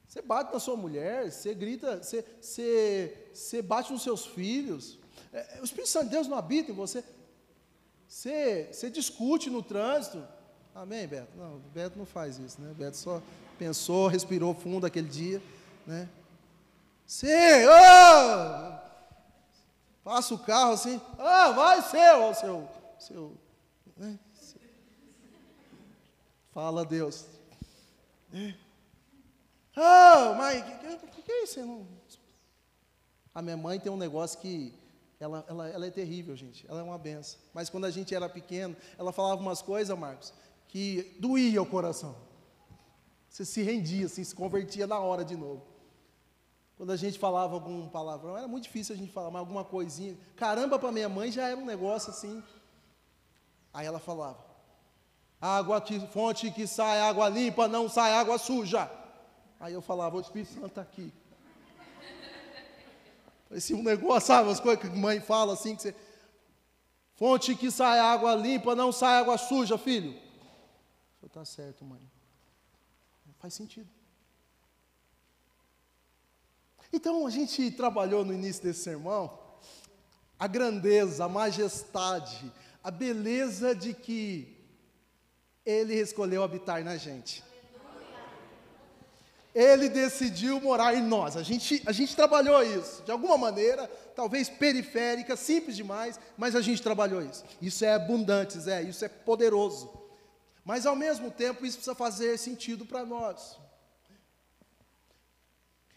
[0.07, 4.97] você bate na sua mulher, você grita, você, você, você bate nos seus filhos.
[5.33, 7.03] É, o Espírito Santo de Deus não habita em você.
[8.07, 10.25] Você, você discute no trânsito.
[10.73, 11.35] Amém, Beto?
[11.35, 12.73] Não, Beto não faz isso, né?
[12.77, 13.21] Beto só
[13.57, 15.41] pensou, respirou fundo aquele dia,
[15.85, 16.09] né?
[17.05, 17.27] Sim,
[17.67, 18.85] oh!
[20.05, 23.37] passa o carro assim, ah, vai seu, seu, seu,
[23.97, 24.19] né?
[26.53, 27.25] Fala Deus.
[28.31, 28.53] É.
[29.75, 31.59] Ah, mãe, o que, que, que, é isso?
[31.65, 31.85] Não...
[33.33, 34.73] A minha mãe tem um negócio que
[35.19, 36.65] ela, ela, ela é terrível, gente.
[36.69, 37.37] Ela é uma benção.
[37.53, 40.33] Mas quando a gente era pequeno, ela falava umas coisas, Marcos,
[40.69, 42.15] que doía o coração.
[43.35, 45.61] Você se rendia, assim, se convertia na hora de novo.
[46.77, 50.17] Quando a gente falava algum palavrão, era muito difícil a gente falar, mas alguma coisinha.
[50.37, 52.41] Caramba, para minha mãe já era um negócio assim.
[53.73, 54.39] Aí ela falava:
[55.41, 58.89] água que, fonte que sai água limpa, não sai água suja.
[59.59, 61.11] Aí eu falava, o Espírito Santo está aqui.
[63.49, 65.95] Parecia um negócio, sabe, as coisas que a mãe fala assim, que você.
[67.15, 70.17] Fonte que sai água limpa, não sai água suja, filho.
[71.21, 72.14] Está certo, mãe.
[73.45, 73.87] Faz sentido.
[76.91, 79.37] Então a gente trabalhou no início desse sermão
[80.39, 82.51] a grandeza, a majestade,
[82.83, 84.57] a beleza de que
[85.63, 87.43] Ele escolheu habitar na gente.
[89.53, 91.37] Ele decidiu morar em nós.
[91.37, 96.61] A gente, a gente trabalhou isso, de alguma maneira, talvez periférica, simples demais, mas a
[96.61, 97.45] gente trabalhou isso.
[97.61, 100.04] Isso é abundante, Zé, isso é poderoso.
[100.65, 103.57] Mas, ao mesmo tempo, isso precisa fazer sentido para nós.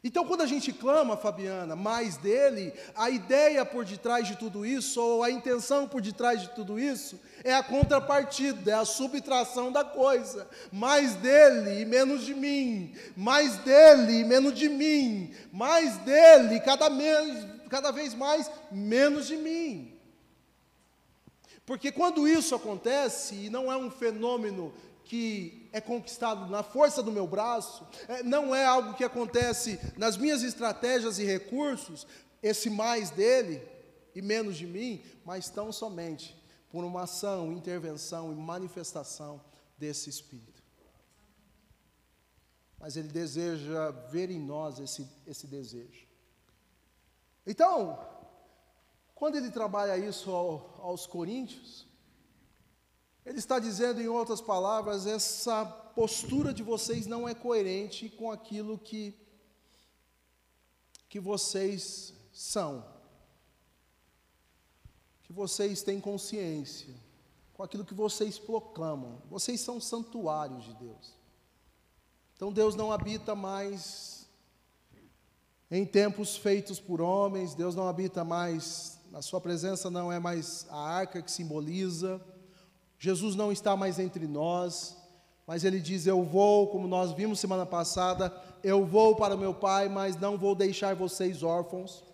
[0.04, 5.00] Então, quando a gente clama, Fabiana, mais dele, a ideia por detrás de tudo isso,
[5.02, 9.84] ou a intenção por detrás de tudo isso, é a contrapartida, é a subtração da
[9.84, 10.48] coisa.
[10.70, 16.88] Mais dele e menos de mim, mais dele e menos de mim, mais dele, cada,
[17.68, 19.97] cada vez mais, menos de mim.
[21.68, 24.72] Porque quando isso acontece, e não é um fenômeno
[25.04, 30.16] que é conquistado na força do meu braço, é, não é algo que acontece nas
[30.16, 32.06] minhas estratégias e recursos,
[32.42, 33.60] esse mais dele
[34.14, 36.34] e menos de mim, mas tão somente
[36.70, 39.38] por uma ação, intervenção e manifestação
[39.76, 40.62] desse Espírito.
[42.80, 46.08] Mas Ele deseja ver em nós esse, esse desejo.
[47.46, 47.98] Então,
[49.18, 51.84] quando ele trabalha isso ao, aos Coríntios,
[53.26, 58.78] ele está dizendo, em outras palavras, essa postura de vocês não é coerente com aquilo
[58.78, 59.12] que,
[61.08, 62.86] que vocês são,
[65.24, 66.94] que vocês têm consciência,
[67.54, 69.20] com aquilo que vocês proclamam.
[69.28, 71.18] Vocês são santuários de Deus.
[72.36, 74.16] Então Deus não habita mais
[75.70, 80.66] Em tempos feitos por homens, Deus não habita mais, a sua presença não é mais
[80.70, 82.20] a arca que simboliza,
[82.98, 84.96] Jesus não está mais entre nós,
[85.46, 89.54] mas ele diz: Eu vou, como nós vimos semana passada, eu vou para o meu
[89.54, 92.04] Pai, mas não vou deixar vocês órfãos.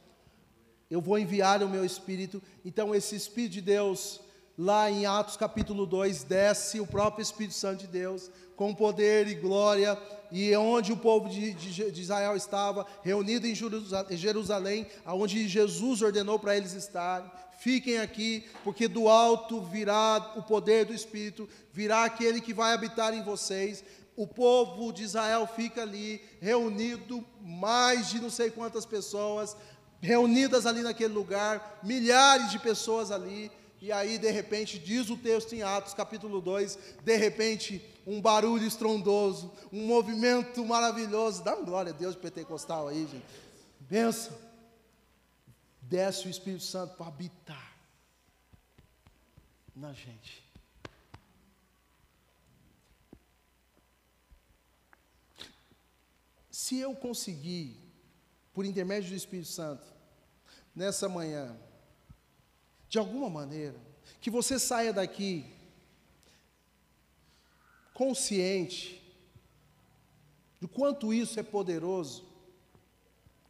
[0.91, 2.43] Eu vou enviar o meu Espírito.
[2.65, 4.21] Então, esse Espírito de Deus,
[4.57, 9.35] lá em Atos capítulo 2, desce o próprio Espírito Santo de Deus, com poder e
[9.35, 9.99] glória,
[10.31, 16.39] e onde o povo de, de, de Israel estava, reunido em Jerusalém, aonde Jesus ordenou
[16.39, 17.31] para eles estarem.
[17.59, 23.15] Fiquem aqui, porque do alto virá o poder do Espírito, virá aquele que vai habitar
[23.15, 23.83] em vocês.
[24.17, 29.57] O povo de Israel fica ali, reunido, mais de não sei quantas pessoas,
[30.01, 33.51] reunidas ali naquele lugar, milhares de pessoas ali.
[33.85, 38.67] E aí, de repente, diz o texto em Atos, capítulo 2, de repente, um barulho
[38.67, 41.45] estrondoso, um movimento maravilhoso.
[41.45, 43.27] Dá uma glória a Deus pentecostal aí, gente.
[43.81, 44.39] Benção.
[45.83, 47.77] Desce o Espírito Santo para habitar
[49.77, 50.43] na gente.
[56.51, 57.77] Se eu conseguir,
[58.55, 59.85] por intermédio do Espírito Santo,
[60.75, 61.55] nessa manhã,
[62.95, 63.75] de alguma maneira,
[64.21, 65.45] que você saia daqui
[67.93, 69.03] consciente
[70.61, 72.25] do quanto isso é poderoso.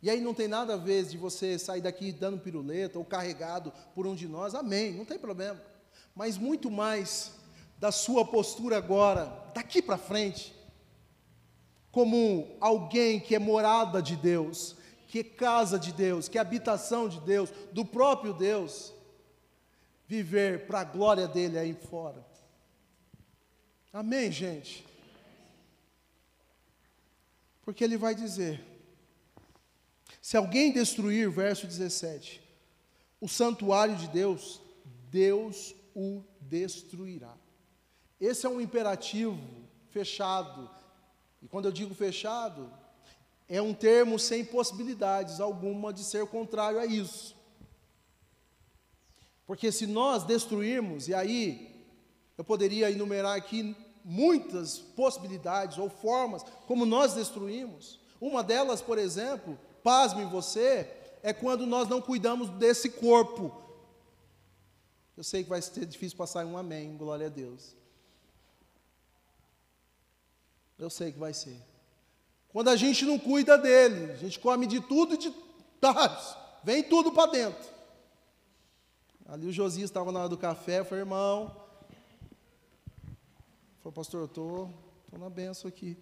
[0.00, 3.70] E aí não tem nada a ver de você sair daqui dando piruleta ou carregado
[3.94, 5.60] por um de nós, amém, não tem problema.
[6.16, 7.32] Mas muito mais
[7.78, 10.54] da sua postura agora, daqui para frente,
[11.92, 14.74] como alguém que é morada de Deus,
[15.06, 18.93] que é casa de Deus, que é habitação de Deus, do próprio Deus
[20.06, 22.24] viver para a glória dele aí fora.
[23.92, 24.84] Amém, gente?
[27.62, 28.62] Porque ele vai dizer:
[30.20, 32.42] se alguém destruir, verso 17,
[33.20, 34.60] o santuário de Deus,
[35.10, 37.34] Deus o destruirá.
[38.20, 39.38] Esse é um imperativo
[39.90, 40.70] fechado.
[41.42, 42.70] E quando eu digo fechado,
[43.48, 47.36] é um termo sem possibilidades alguma de ser contrário a isso.
[49.46, 51.86] Porque se nós destruirmos, e aí
[52.36, 58.00] eu poderia enumerar aqui muitas possibilidades ou formas como nós destruímos.
[58.20, 60.88] Uma delas, por exemplo, pasme você,
[61.22, 63.62] é quando nós não cuidamos desse corpo.
[65.16, 67.74] Eu sei que vai ser difícil passar um amém, glória a Deus.
[70.78, 71.56] Eu sei que vai ser.
[72.48, 75.32] Quando a gente não cuida dele, a gente come de tudo e de
[75.80, 77.73] dados, vem tudo para dentro.
[79.26, 81.64] Ali o Josias estava na hora do café, eu falei, irmão.
[83.78, 84.66] Falou, pastor, eu estou
[85.10, 85.96] tô, tô na benção aqui.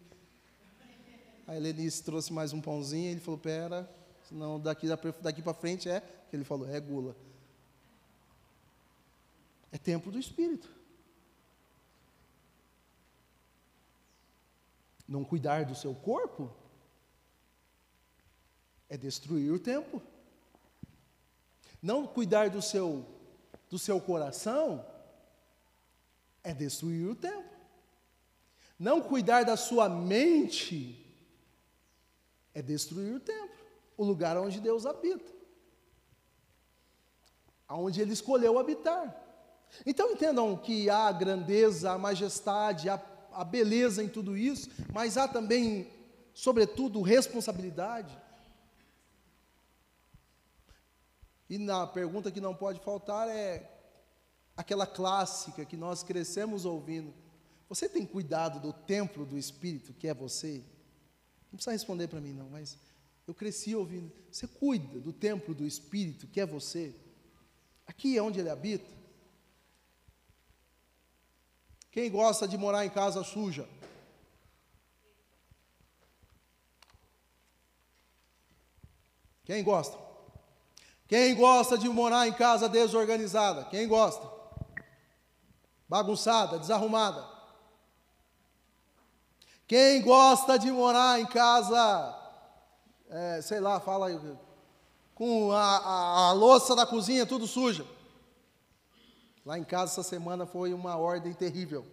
[1.47, 3.89] A Helenice trouxe mais um pãozinho, ele falou, pera,
[4.29, 4.87] senão daqui,
[5.21, 6.03] daqui para frente é,
[6.33, 7.17] ele falou, é gula.
[9.71, 10.69] É templo do Espírito.
[15.07, 16.51] Não cuidar do seu corpo
[18.89, 20.03] é destruir o templo.
[21.83, 23.05] Não cuidar do seu
[23.69, 24.85] do seu coração
[26.45, 27.51] é destruir o templo.
[28.79, 30.99] Não cuidar da sua mente
[32.53, 33.65] é destruir o templo,
[33.97, 35.33] o lugar onde Deus habita.
[37.67, 39.19] Aonde ele escolheu habitar.
[39.87, 43.01] Então entendam que há a grandeza, a majestade, a,
[43.33, 45.91] a beleza em tudo isso, mas há também,
[46.35, 48.21] sobretudo, responsabilidade.
[51.49, 53.71] E na pergunta que não pode faltar é
[54.57, 57.13] aquela clássica que nós crescemos ouvindo:
[57.69, 60.63] Você tem cuidado do templo do Espírito que é você?
[61.51, 62.79] Não precisa responder para mim, não, mas
[63.27, 66.95] eu cresci ouvindo: Você cuida do templo do Espírito que é você?
[67.87, 68.91] Aqui é onde ele habita?
[71.91, 73.69] Quem gosta de morar em casa suja?
[79.45, 80.12] Quem gosta?
[81.07, 83.65] Quem gosta de morar em casa desorganizada?
[83.65, 84.27] Quem gosta?
[85.89, 87.25] Bagunçada, desarrumada.
[89.67, 92.19] Quem gosta de morar em casa,
[93.09, 94.21] é, sei lá, fala aí,
[95.15, 97.87] com a, a, a louça da cozinha tudo suja?
[99.45, 101.85] Lá em casa essa semana foi uma ordem terrível.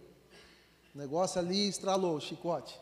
[0.94, 2.78] O negócio ali estralou, chicote.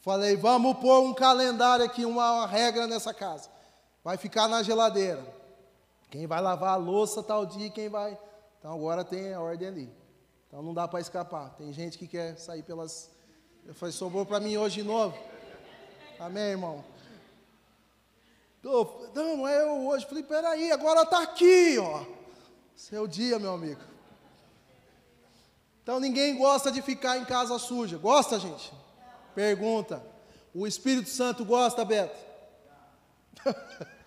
[0.00, 3.50] Falei, vamos pôr um calendário aqui, uma regra nessa casa.
[4.02, 5.37] Vai ficar na geladeira.
[6.10, 8.18] Quem vai lavar a louça tal dia, quem vai.
[8.58, 9.92] Então agora tem a ordem ali.
[10.46, 11.50] Então não dá para escapar.
[11.56, 13.10] Tem gente que quer sair pelas.
[13.66, 15.16] Eu falei, sobrou para mim hoje de novo.
[16.18, 16.84] Amém, irmão?
[18.62, 20.06] Não, não é eu hoje.
[20.06, 22.04] Falei, peraí, agora está aqui, ó.
[22.74, 23.80] Seu dia, meu amigo.
[25.82, 27.98] Então ninguém gosta de ficar em casa suja.
[27.98, 28.72] Gosta, gente?
[29.34, 30.02] Pergunta.
[30.54, 32.18] O Espírito Santo gosta, Beto?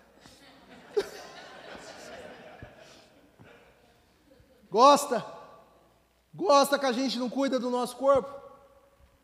[4.72, 5.24] gosta?
[6.34, 8.32] Gosta que a gente não cuida do nosso corpo?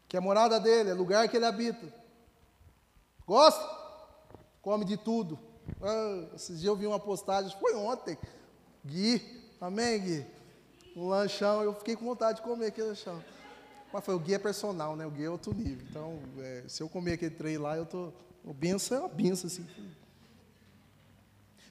[0.06, 1.92] Que é morada dele, é lugar que ele habita.
[3.26, 3.66] Gosta?
[4.60, 5.38] Come de tudo.
[5.82, 8.18] Ah, esses dias eu vi uma postagem, foi ontem.
[8.84, 10.26] Gui, amém, Gui?
[10.94, 13.22] Um lanchão, eu fiquei com vontade de comer aquele lanchão.
[13.90, 15.06] Mas foi o Gui é personal, né?
[15.06, 15.86] O Gui é outro nível.
[15.88, 18.12] Então, é, se eu comer aquele trem lá, eu tô.
[18.44, 19.66] O benção é uma benção, assim.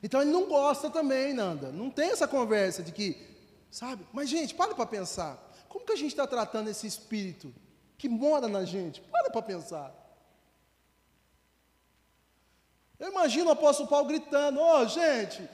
[0.02, 1.72] Então ele não gosta também, Nanda.
[1.72, 3.18] Não tem essa conversa de que,
[3.72, 4.08] sabe?
[4.14, 5.38] Mas, gente, para para pensar.
[5.70, 7.54] Como que a gente está tratando esse espírito
[7.98, 9.02] que mora na gente?
[9.02, 9.94] Para para pensar.
[13.00, 15.48] Eu imagino o apóstolo Paulo gritando: Ô, oh, gente,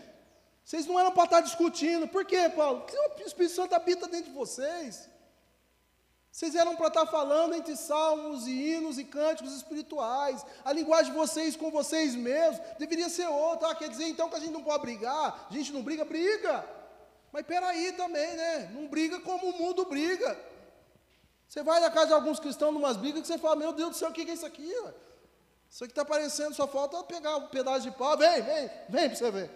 [0.63, 2.07] vocês não eram para estar discutindo.
[2.07, 2.81] Por quê, Paulo?
[2.81, 5.09] Porque o Espírito Santo habita dentro de vocês.
[6.31, 10.43] Vocês eram para estar falando entre salmos e hinos e cânticos espirituais.
[10.65, 13.69] A linguagem de vocês com vocês mesmos deveria ser outra.
[13.69, 15.47] Ah, quer dizer então que a gente não pode brigar?
[15.47, 16.67] A gente não briga, briga.
[17.33, 18.67] Mas peraí também, né?
[18.67, 20.39] Não briga como o mundo briga.
[21.47, 23.95] Você vai na casa de alguns cristãos numas brigas que você fala, meu Deus do
[23.95, 24.71] céu, o que é isso aqui?
[25.67, 28.15] Isso aqui está aparecendo, só falta pegar um pedaço de pau.
[28.15, 29.51] Vem, vem, vem para você ver.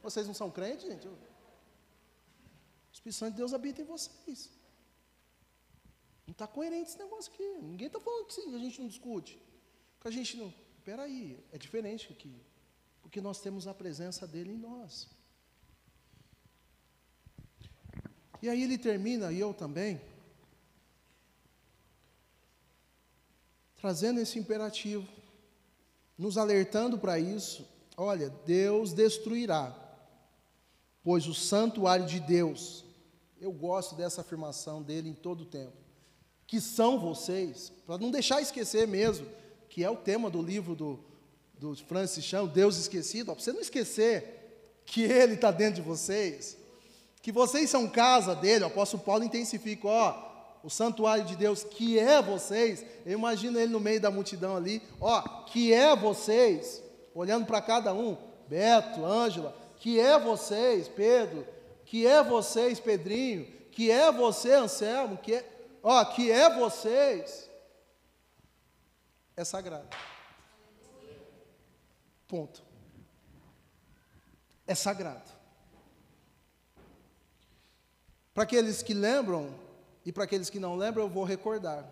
[0.00, 1.08] Vocês não são crentes, gente?
[1.08, 1.18] O
[2.92, 4.50] Espírito Santo de Deus habita em vocês.
[6.24, 7.58] Não está coerente esse negócio aqui.
[7.62, 9.42] Ninguém está falando que a gente não discute.
[10.00, 10.54] Que a gente não.
[10.78, 12.40] Espera aí, é diferente aqui.
[13.00, 15.08] Porque nós temos a presença dele em nós.
[18.42, 20.00] E aí ele termina, e eu também,
[23.76, 25.06] trazendo esse imperativo,
[26.18, 27.66] nos alertando para isso.
[27.96, 29.74] Olha, Deus destruirá,
[31.02, 32.84] pois o santuário de Deus,
[33.40, 35.82] eu gosto dessa afirmação dele em todo o tempo
[36.52, 39.26] que são vocês, para não deixar esquecer mesmo,
[39.70, 41.00] que é o tema do livro do,
[41.58, 46.58] do Francis Chan, Deus Esquecido, para você não esquecer que Ele está dentro de vocês,
[47.22, 51.98] que vocês são casa dele, o apóstolo Paulo intensifica, ó, o santuário de Deus, que
[51.98, 56.82] é vocês, eu imagino ele no meio da multidão ali, ó, que é vocês,
[57.14, 58.16] olhando para cada um,
[58.48, 61.46] Beto, Ângela, que é vocês, Pedro,
[61.84, 65.48] que é vocês, Pedrinho, que é você, Anselmo, que é,
[65.82, 67.48] ó, que é vocês,
[69.36, 69.88] é sagrado.
[72.26, 72.62] Ponto.
[74.66, 75.31] É sagrado.
[78.34, 79.54] Para aqueles que lembram
[80.04, 81.86] e para aqueles que não lembram, eu vou recordar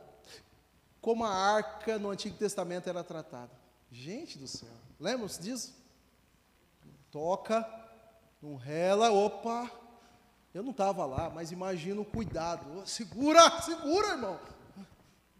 [1.00, 3.50] como a arca no Antigo Testamento era tratada.
[3.90, 4.68] Gente do céu,
[4.98, 5.74] lembram-se disso?
[7.10, 7.66] Toca,
[8.40, 9.70] não rela, opa,
[10.54, 12.86] eu não estava lá, mas imagino o cuidado.
[12.86, 14.40] Segura, segura, irmão.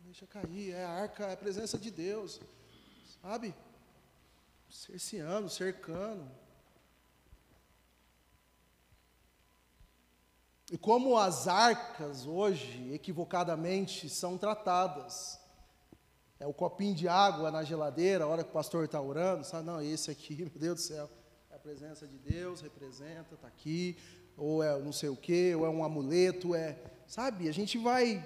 [0.05, 2.41] Deixa cair, é a arca, é a presença de Deus.
[3.23, 3.55] Sabe?
[4.69, 6.29] Cerceando, cercando.
[10.71, 15.39] E como as arcas hoje, equivocadamente, são tratadas.
[16.39, 19.67] É o copinho de água na geladeira, a hora que o pastor está orando, sabe?
[19.67, 21.11] Não, esse aqui, meu Deus do céu,
[21.51, 23.99] é a presença de Deus, representa, está aqui
[24.41, 27.47] ou é não sei o quê, ou é um amuleto, é, sabe?
[27.47, 28.25] A gente vai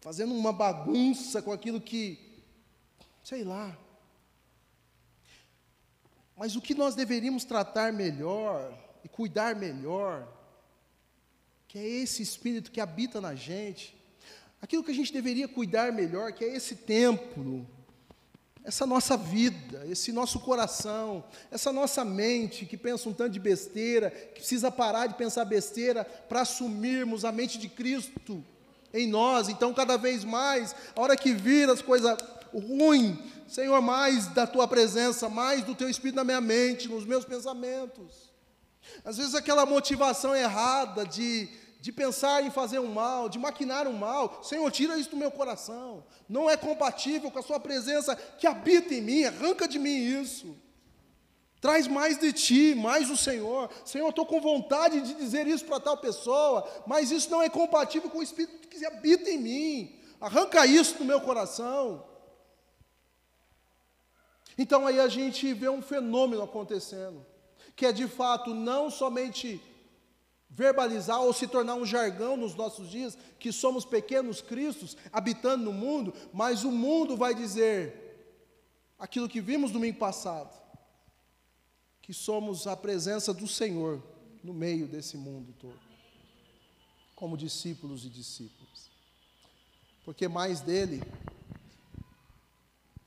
[0.00, 2.44] fazendo uma bagunça com aquilo que,
[3.24, 3.76] sei lá.
[6.36, 10.32] Mas o que nós deveríamos tratar melhor e cuidar melhor,
[11.68, 13.94] que é esse espírito que habita na gente,
[14.60, 17.68] aquilo que a gente deveria cuidar melhor, que é esse templo,
[18.64, 24.10] essa nossa vida, esse nosso coração, essa nossa mente que pensa um tanto de besteira,
[24.10, 28.42] que precisa parar de pensar besteira para assumirmos a mente de Cristo
[28.92, 29.48] em nós.
[29.48, 32.18] Então, cada vez mais, a hora que vir as coisas
[32.52, 37.24] ruins, Senhor, mais da tua presença, mais do teu espírito na minha mente, nos meus
[37.24, 38.27] pensamentos.
[39.04, 41.48] Às vezes aquela motivação errada de
[41.80, 44.42] de pensar em fazer um mal, de maquinar um mal.
[44.42, 46.04] Senhor, tira isso do meu coração.
[46.28, 49.24] Não é compatível com a Sua presença que habita em mim.
[49.24, 50.56] Arranca de mim isso.
[51.60, 53.70] Traz mais de ti, mais do Senhor.
[53.84, 58.10] Senhor, estou com vontade de dizer isso para tal pessoa, mas isso não é compatível
[58.10, 60.00] com o Espírito que habita em mim.
[60.20, 62.04] Arranca isso do meu coração.
[64.56, 67.24] Então aí a gente vê um fenômeno acontecendo,
[67.78, 69.62] que é de fato não somente
[70.50, 75.72] verbalizar ou se tornar um jargão nos nossos dias, que somos pequenos cristos habitando no
[75.72, 78.34] mundo, mas o mundo vai dizer
[78.98, 80.52] aquilo que vimos domingo passado.
[82.02, 84.02] que somos a presença do Senhor
[84.42, 85.78] no meio desse mundo todo,
[87.14, 88.90] como discípulos e discípulas.
[90.04, 91.00] Porque mais dele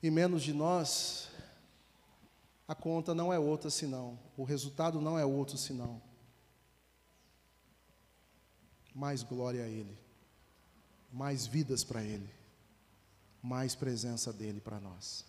[0.02, 1.31] e menos de nós,
[2.66, 6.00] a conta não é outra senão, o resultado não é outro senão
[8.94, 9.96] mais glória a Ele,
[11.12, 12.28] mais vidas para Ele,
[13.42, 15.24] mais presença dEle para nós.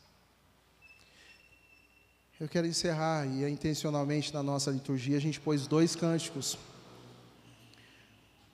[2.40, 6.58] Eu quero encerrar, e é intencionalmente na nossa liturgia, a gente pôs dois cânticos,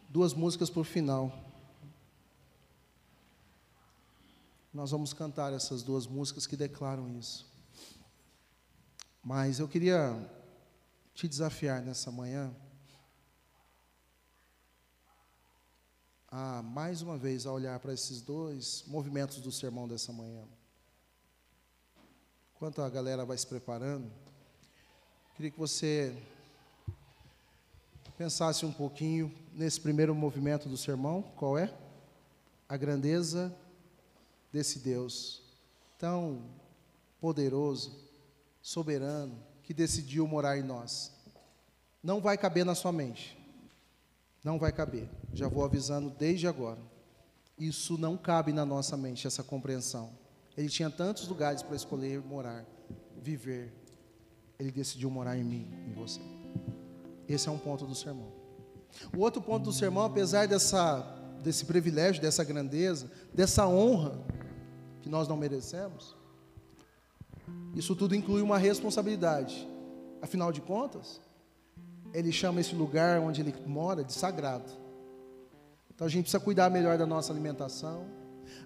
[0.08, 1.34] duas músicas por final.
[4.72, 7.49] Nós vamos cantar essas duas músicas que declaram isso.
[9.24, 10.16] Mas eu queria
[11.14, 12.56] te desafiar nessa manhã
[16.32, 20.48] a mais uma vez a olhar para esses dois movimentos do sermão dessa manhã.
[22.56, 24.12] Enquanto a galera vai se preparando,
[25.36, 26.16] queria que você
[28.18, 31.74] pensasse um pouquinho nesse primeiro movimento do sermão, qual é?
[32.68, 33.56] A grandeza
[34.52, 35.42] desse Deus
[35.98, 36.44] tão
[37.20, 38.09] poderoso,
[38.70, 41.12] soberano, que decidiu morar em nós.
[42.04, 43.36] Não vai caber na sua mente.
[44.44, 45.10] Não vai caber.
[45.34, 46.80] Já vou avisando desde agora.
[47.58, 50.12] Isso não cabe na nossa mente, essa compreensão.
[50.56, 52.64] Ele tinha tantos lugares para escolher morar,
[53.20, 53.74] viver.
[54.60, 56.22] Ele decidiu morar em mim, em você.
[57.28, 58.32] Esse é um ponto do sermão.
[59.18, 61.02] O outro ponto do sermão, apesar dessa,
[61.42, 64.24] desse privilégio, dessa grandeza, dessa honra
[65.02, 66.19] que nós não merecemos,
[67.76, 69.68] isso tudo inclui uma responsabilidade.
[70.22, 71.22] Afinal de contas,
[72.14, 74.72] ele chama esse lugar onde ele mora de sagrado.
[75.94, 78.06] Então a gente precisa cuidar melhor da nossa alimentação,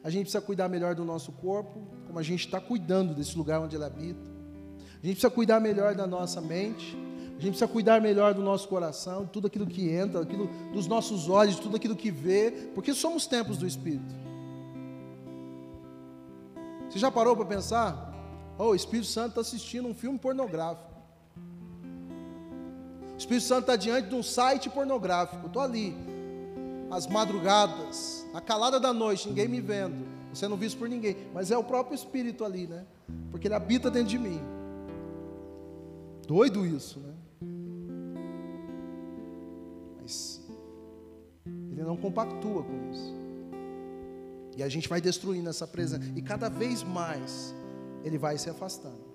[0.04, 3.60] a gente precisa cuidar melhor do nosso corpo, como a gente está cuidando desse lugar
[3.60, 4.32] onde ele habita.
[5.02, 6.98] A gente precisa cuidar melhor da nossa mente.
[7.30, 11.28] A gente precisa cuidar melhor do nosso coração, tudo aquilo que entra, aquilo, dos nossos
[11.28, 14.16] olhos, tudo aquilo que vê, porque somos templos do Espírito.
[16.90, 18.13] Você já parou para pensar?
[18.58, 20.94] Oh, o Espírito Santo está assistindo um filme pornográfico.
[23.14, 25.48] O Espírito Santo está diante de um site pornográfico.
[25.48, 25.96] Estou ali,
[26.92, 31.58] às madrugadas, na calada da noite, ninguém me vendo, sendo visto por ninguém, mas é
[31.58, 32.86] o próprio Espírito ali, né?
[33.32, 34.42] Porque ele habita dentro de mim.
[36.28, 37.14] Doido isso, né?
[40.02, 40.42] Mas
[41.72, 43.14] ele não compactua com isso.
[44.56, 46.04] E a gente vai destruindo essa presença.
[46.16, 47.54] E cada vez mais
[48.04, 49.14] ele vai se afastando.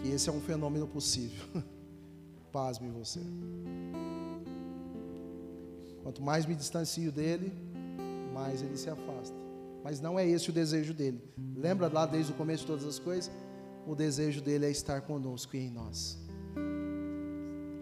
[0.00, 1.44] Que esse é um fenômeno possível.
[2.50, 3.20] Pasme você.
[6.02, 7.52] Quanto mais me distancio dele,
[8.32, 9.34] mais ele se afasta.
[9.82, 11.22] Mas não é esse o desejo dele.
[11.56, 13.30] Lembra lá desde o começo de todas as coisas?
[13.86, 16.18] O desejo dele é estar conosco e em nós.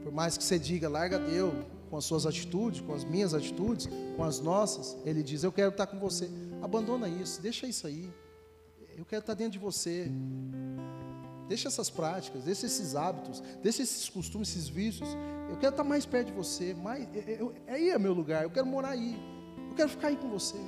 [0.02, 1.54] Por mais que você diga, larga Deus
[1.88, 5.70] com as suas atitudes, com as minhas atitudes, com as nossas, ele diz: Eu quero
[5.70, 6.28] estar com você.
[6.60, 8.10] Abandona isso, deixa isso aí.
[8.97, 10.11] Eu quero estar dentro de você.
[11.49, 15.09] Deixa essas práticas, deixa esses hábitos, deixa esses costumes, esses vícios.
[15.51, 16.74] Eu quero estar mais perto de você.
[16.74, 18.45] Mais, eu, aí é meu lugar.
[18.45, 19.18] Eu quero morar aí.
[19.68, 20.59] Eu quero ficar aí com você.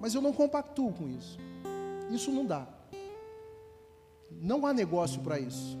[0.00, 1.38] Mas eu não compactuo com isso.
[2.10, 2.66] Isso não dá.
[4.30, 5.78] Não há negócio para isso.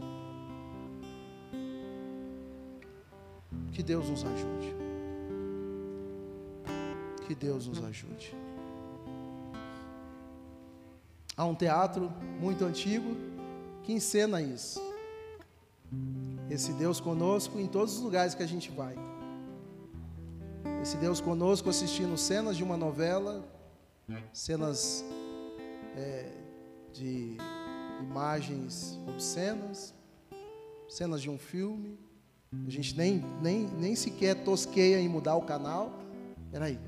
[3.72, 4.74] Que Deus nos ajude.
[7.26, 8.34] Que Deus nos ajude.
[11.36, 13.16] Há um teatro muito antigo
[13.82, 14.80] que encena isso.
[16.48, 18.94] Esse Deus conosco em todos os lugares que a gente vai.
[20.80, 23.44] Esse Deus conosco assistindo cenas de uma novela,
[24.32, 25.04] cenas
[25.96, 26.30] é,
[26.92, 27.36] de
[28.00, 29.94] imagens obscenas,
[30.88, 31.98] cenas de um filme.
[32.66, 35.98] A gente nem, nem, nem sequer tosqueia em mudar o canal.
[36.52, 36.78] Peraí,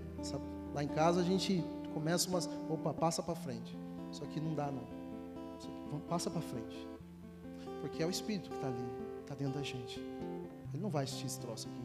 [0.72, 2.48] lá em casa a gente começa umas.
[2.68, 3.76] Opa, passa para frente.
[4.16, 6.00] Isso aqui não dá, não.
[6.08, 6.88] Passa para frente.
[7.82, 8.82] Porque é o Espírito que está ali,
[9.20, 10.00] está dentro da gente.
[10.72, 11.82] Ele não vai assistir esse troço aqui.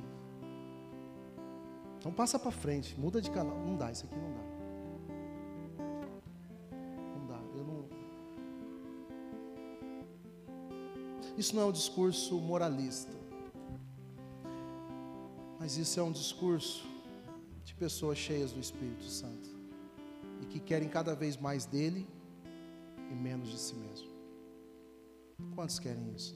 [1.99, 3.57] Então passa para frente, muda de canal.
[3.57, 4.43] Não dá, isso aqui não dá.
[7.19, 7.41] Não dá.
[7.53, 7.85] Eu não.
[11.37, 13.11] Isso não é um discurso moralista.
[15.59, 16.87] Mas isso é um discurso
[17.65, 19.49] de pessoas cheias do Espírito Santo
[20.41, 22.07] e que querem cada vez mais dele
[23.11, 24.09] e menos de si mesmo.
[25.53, 26.33] Quantos querem isso?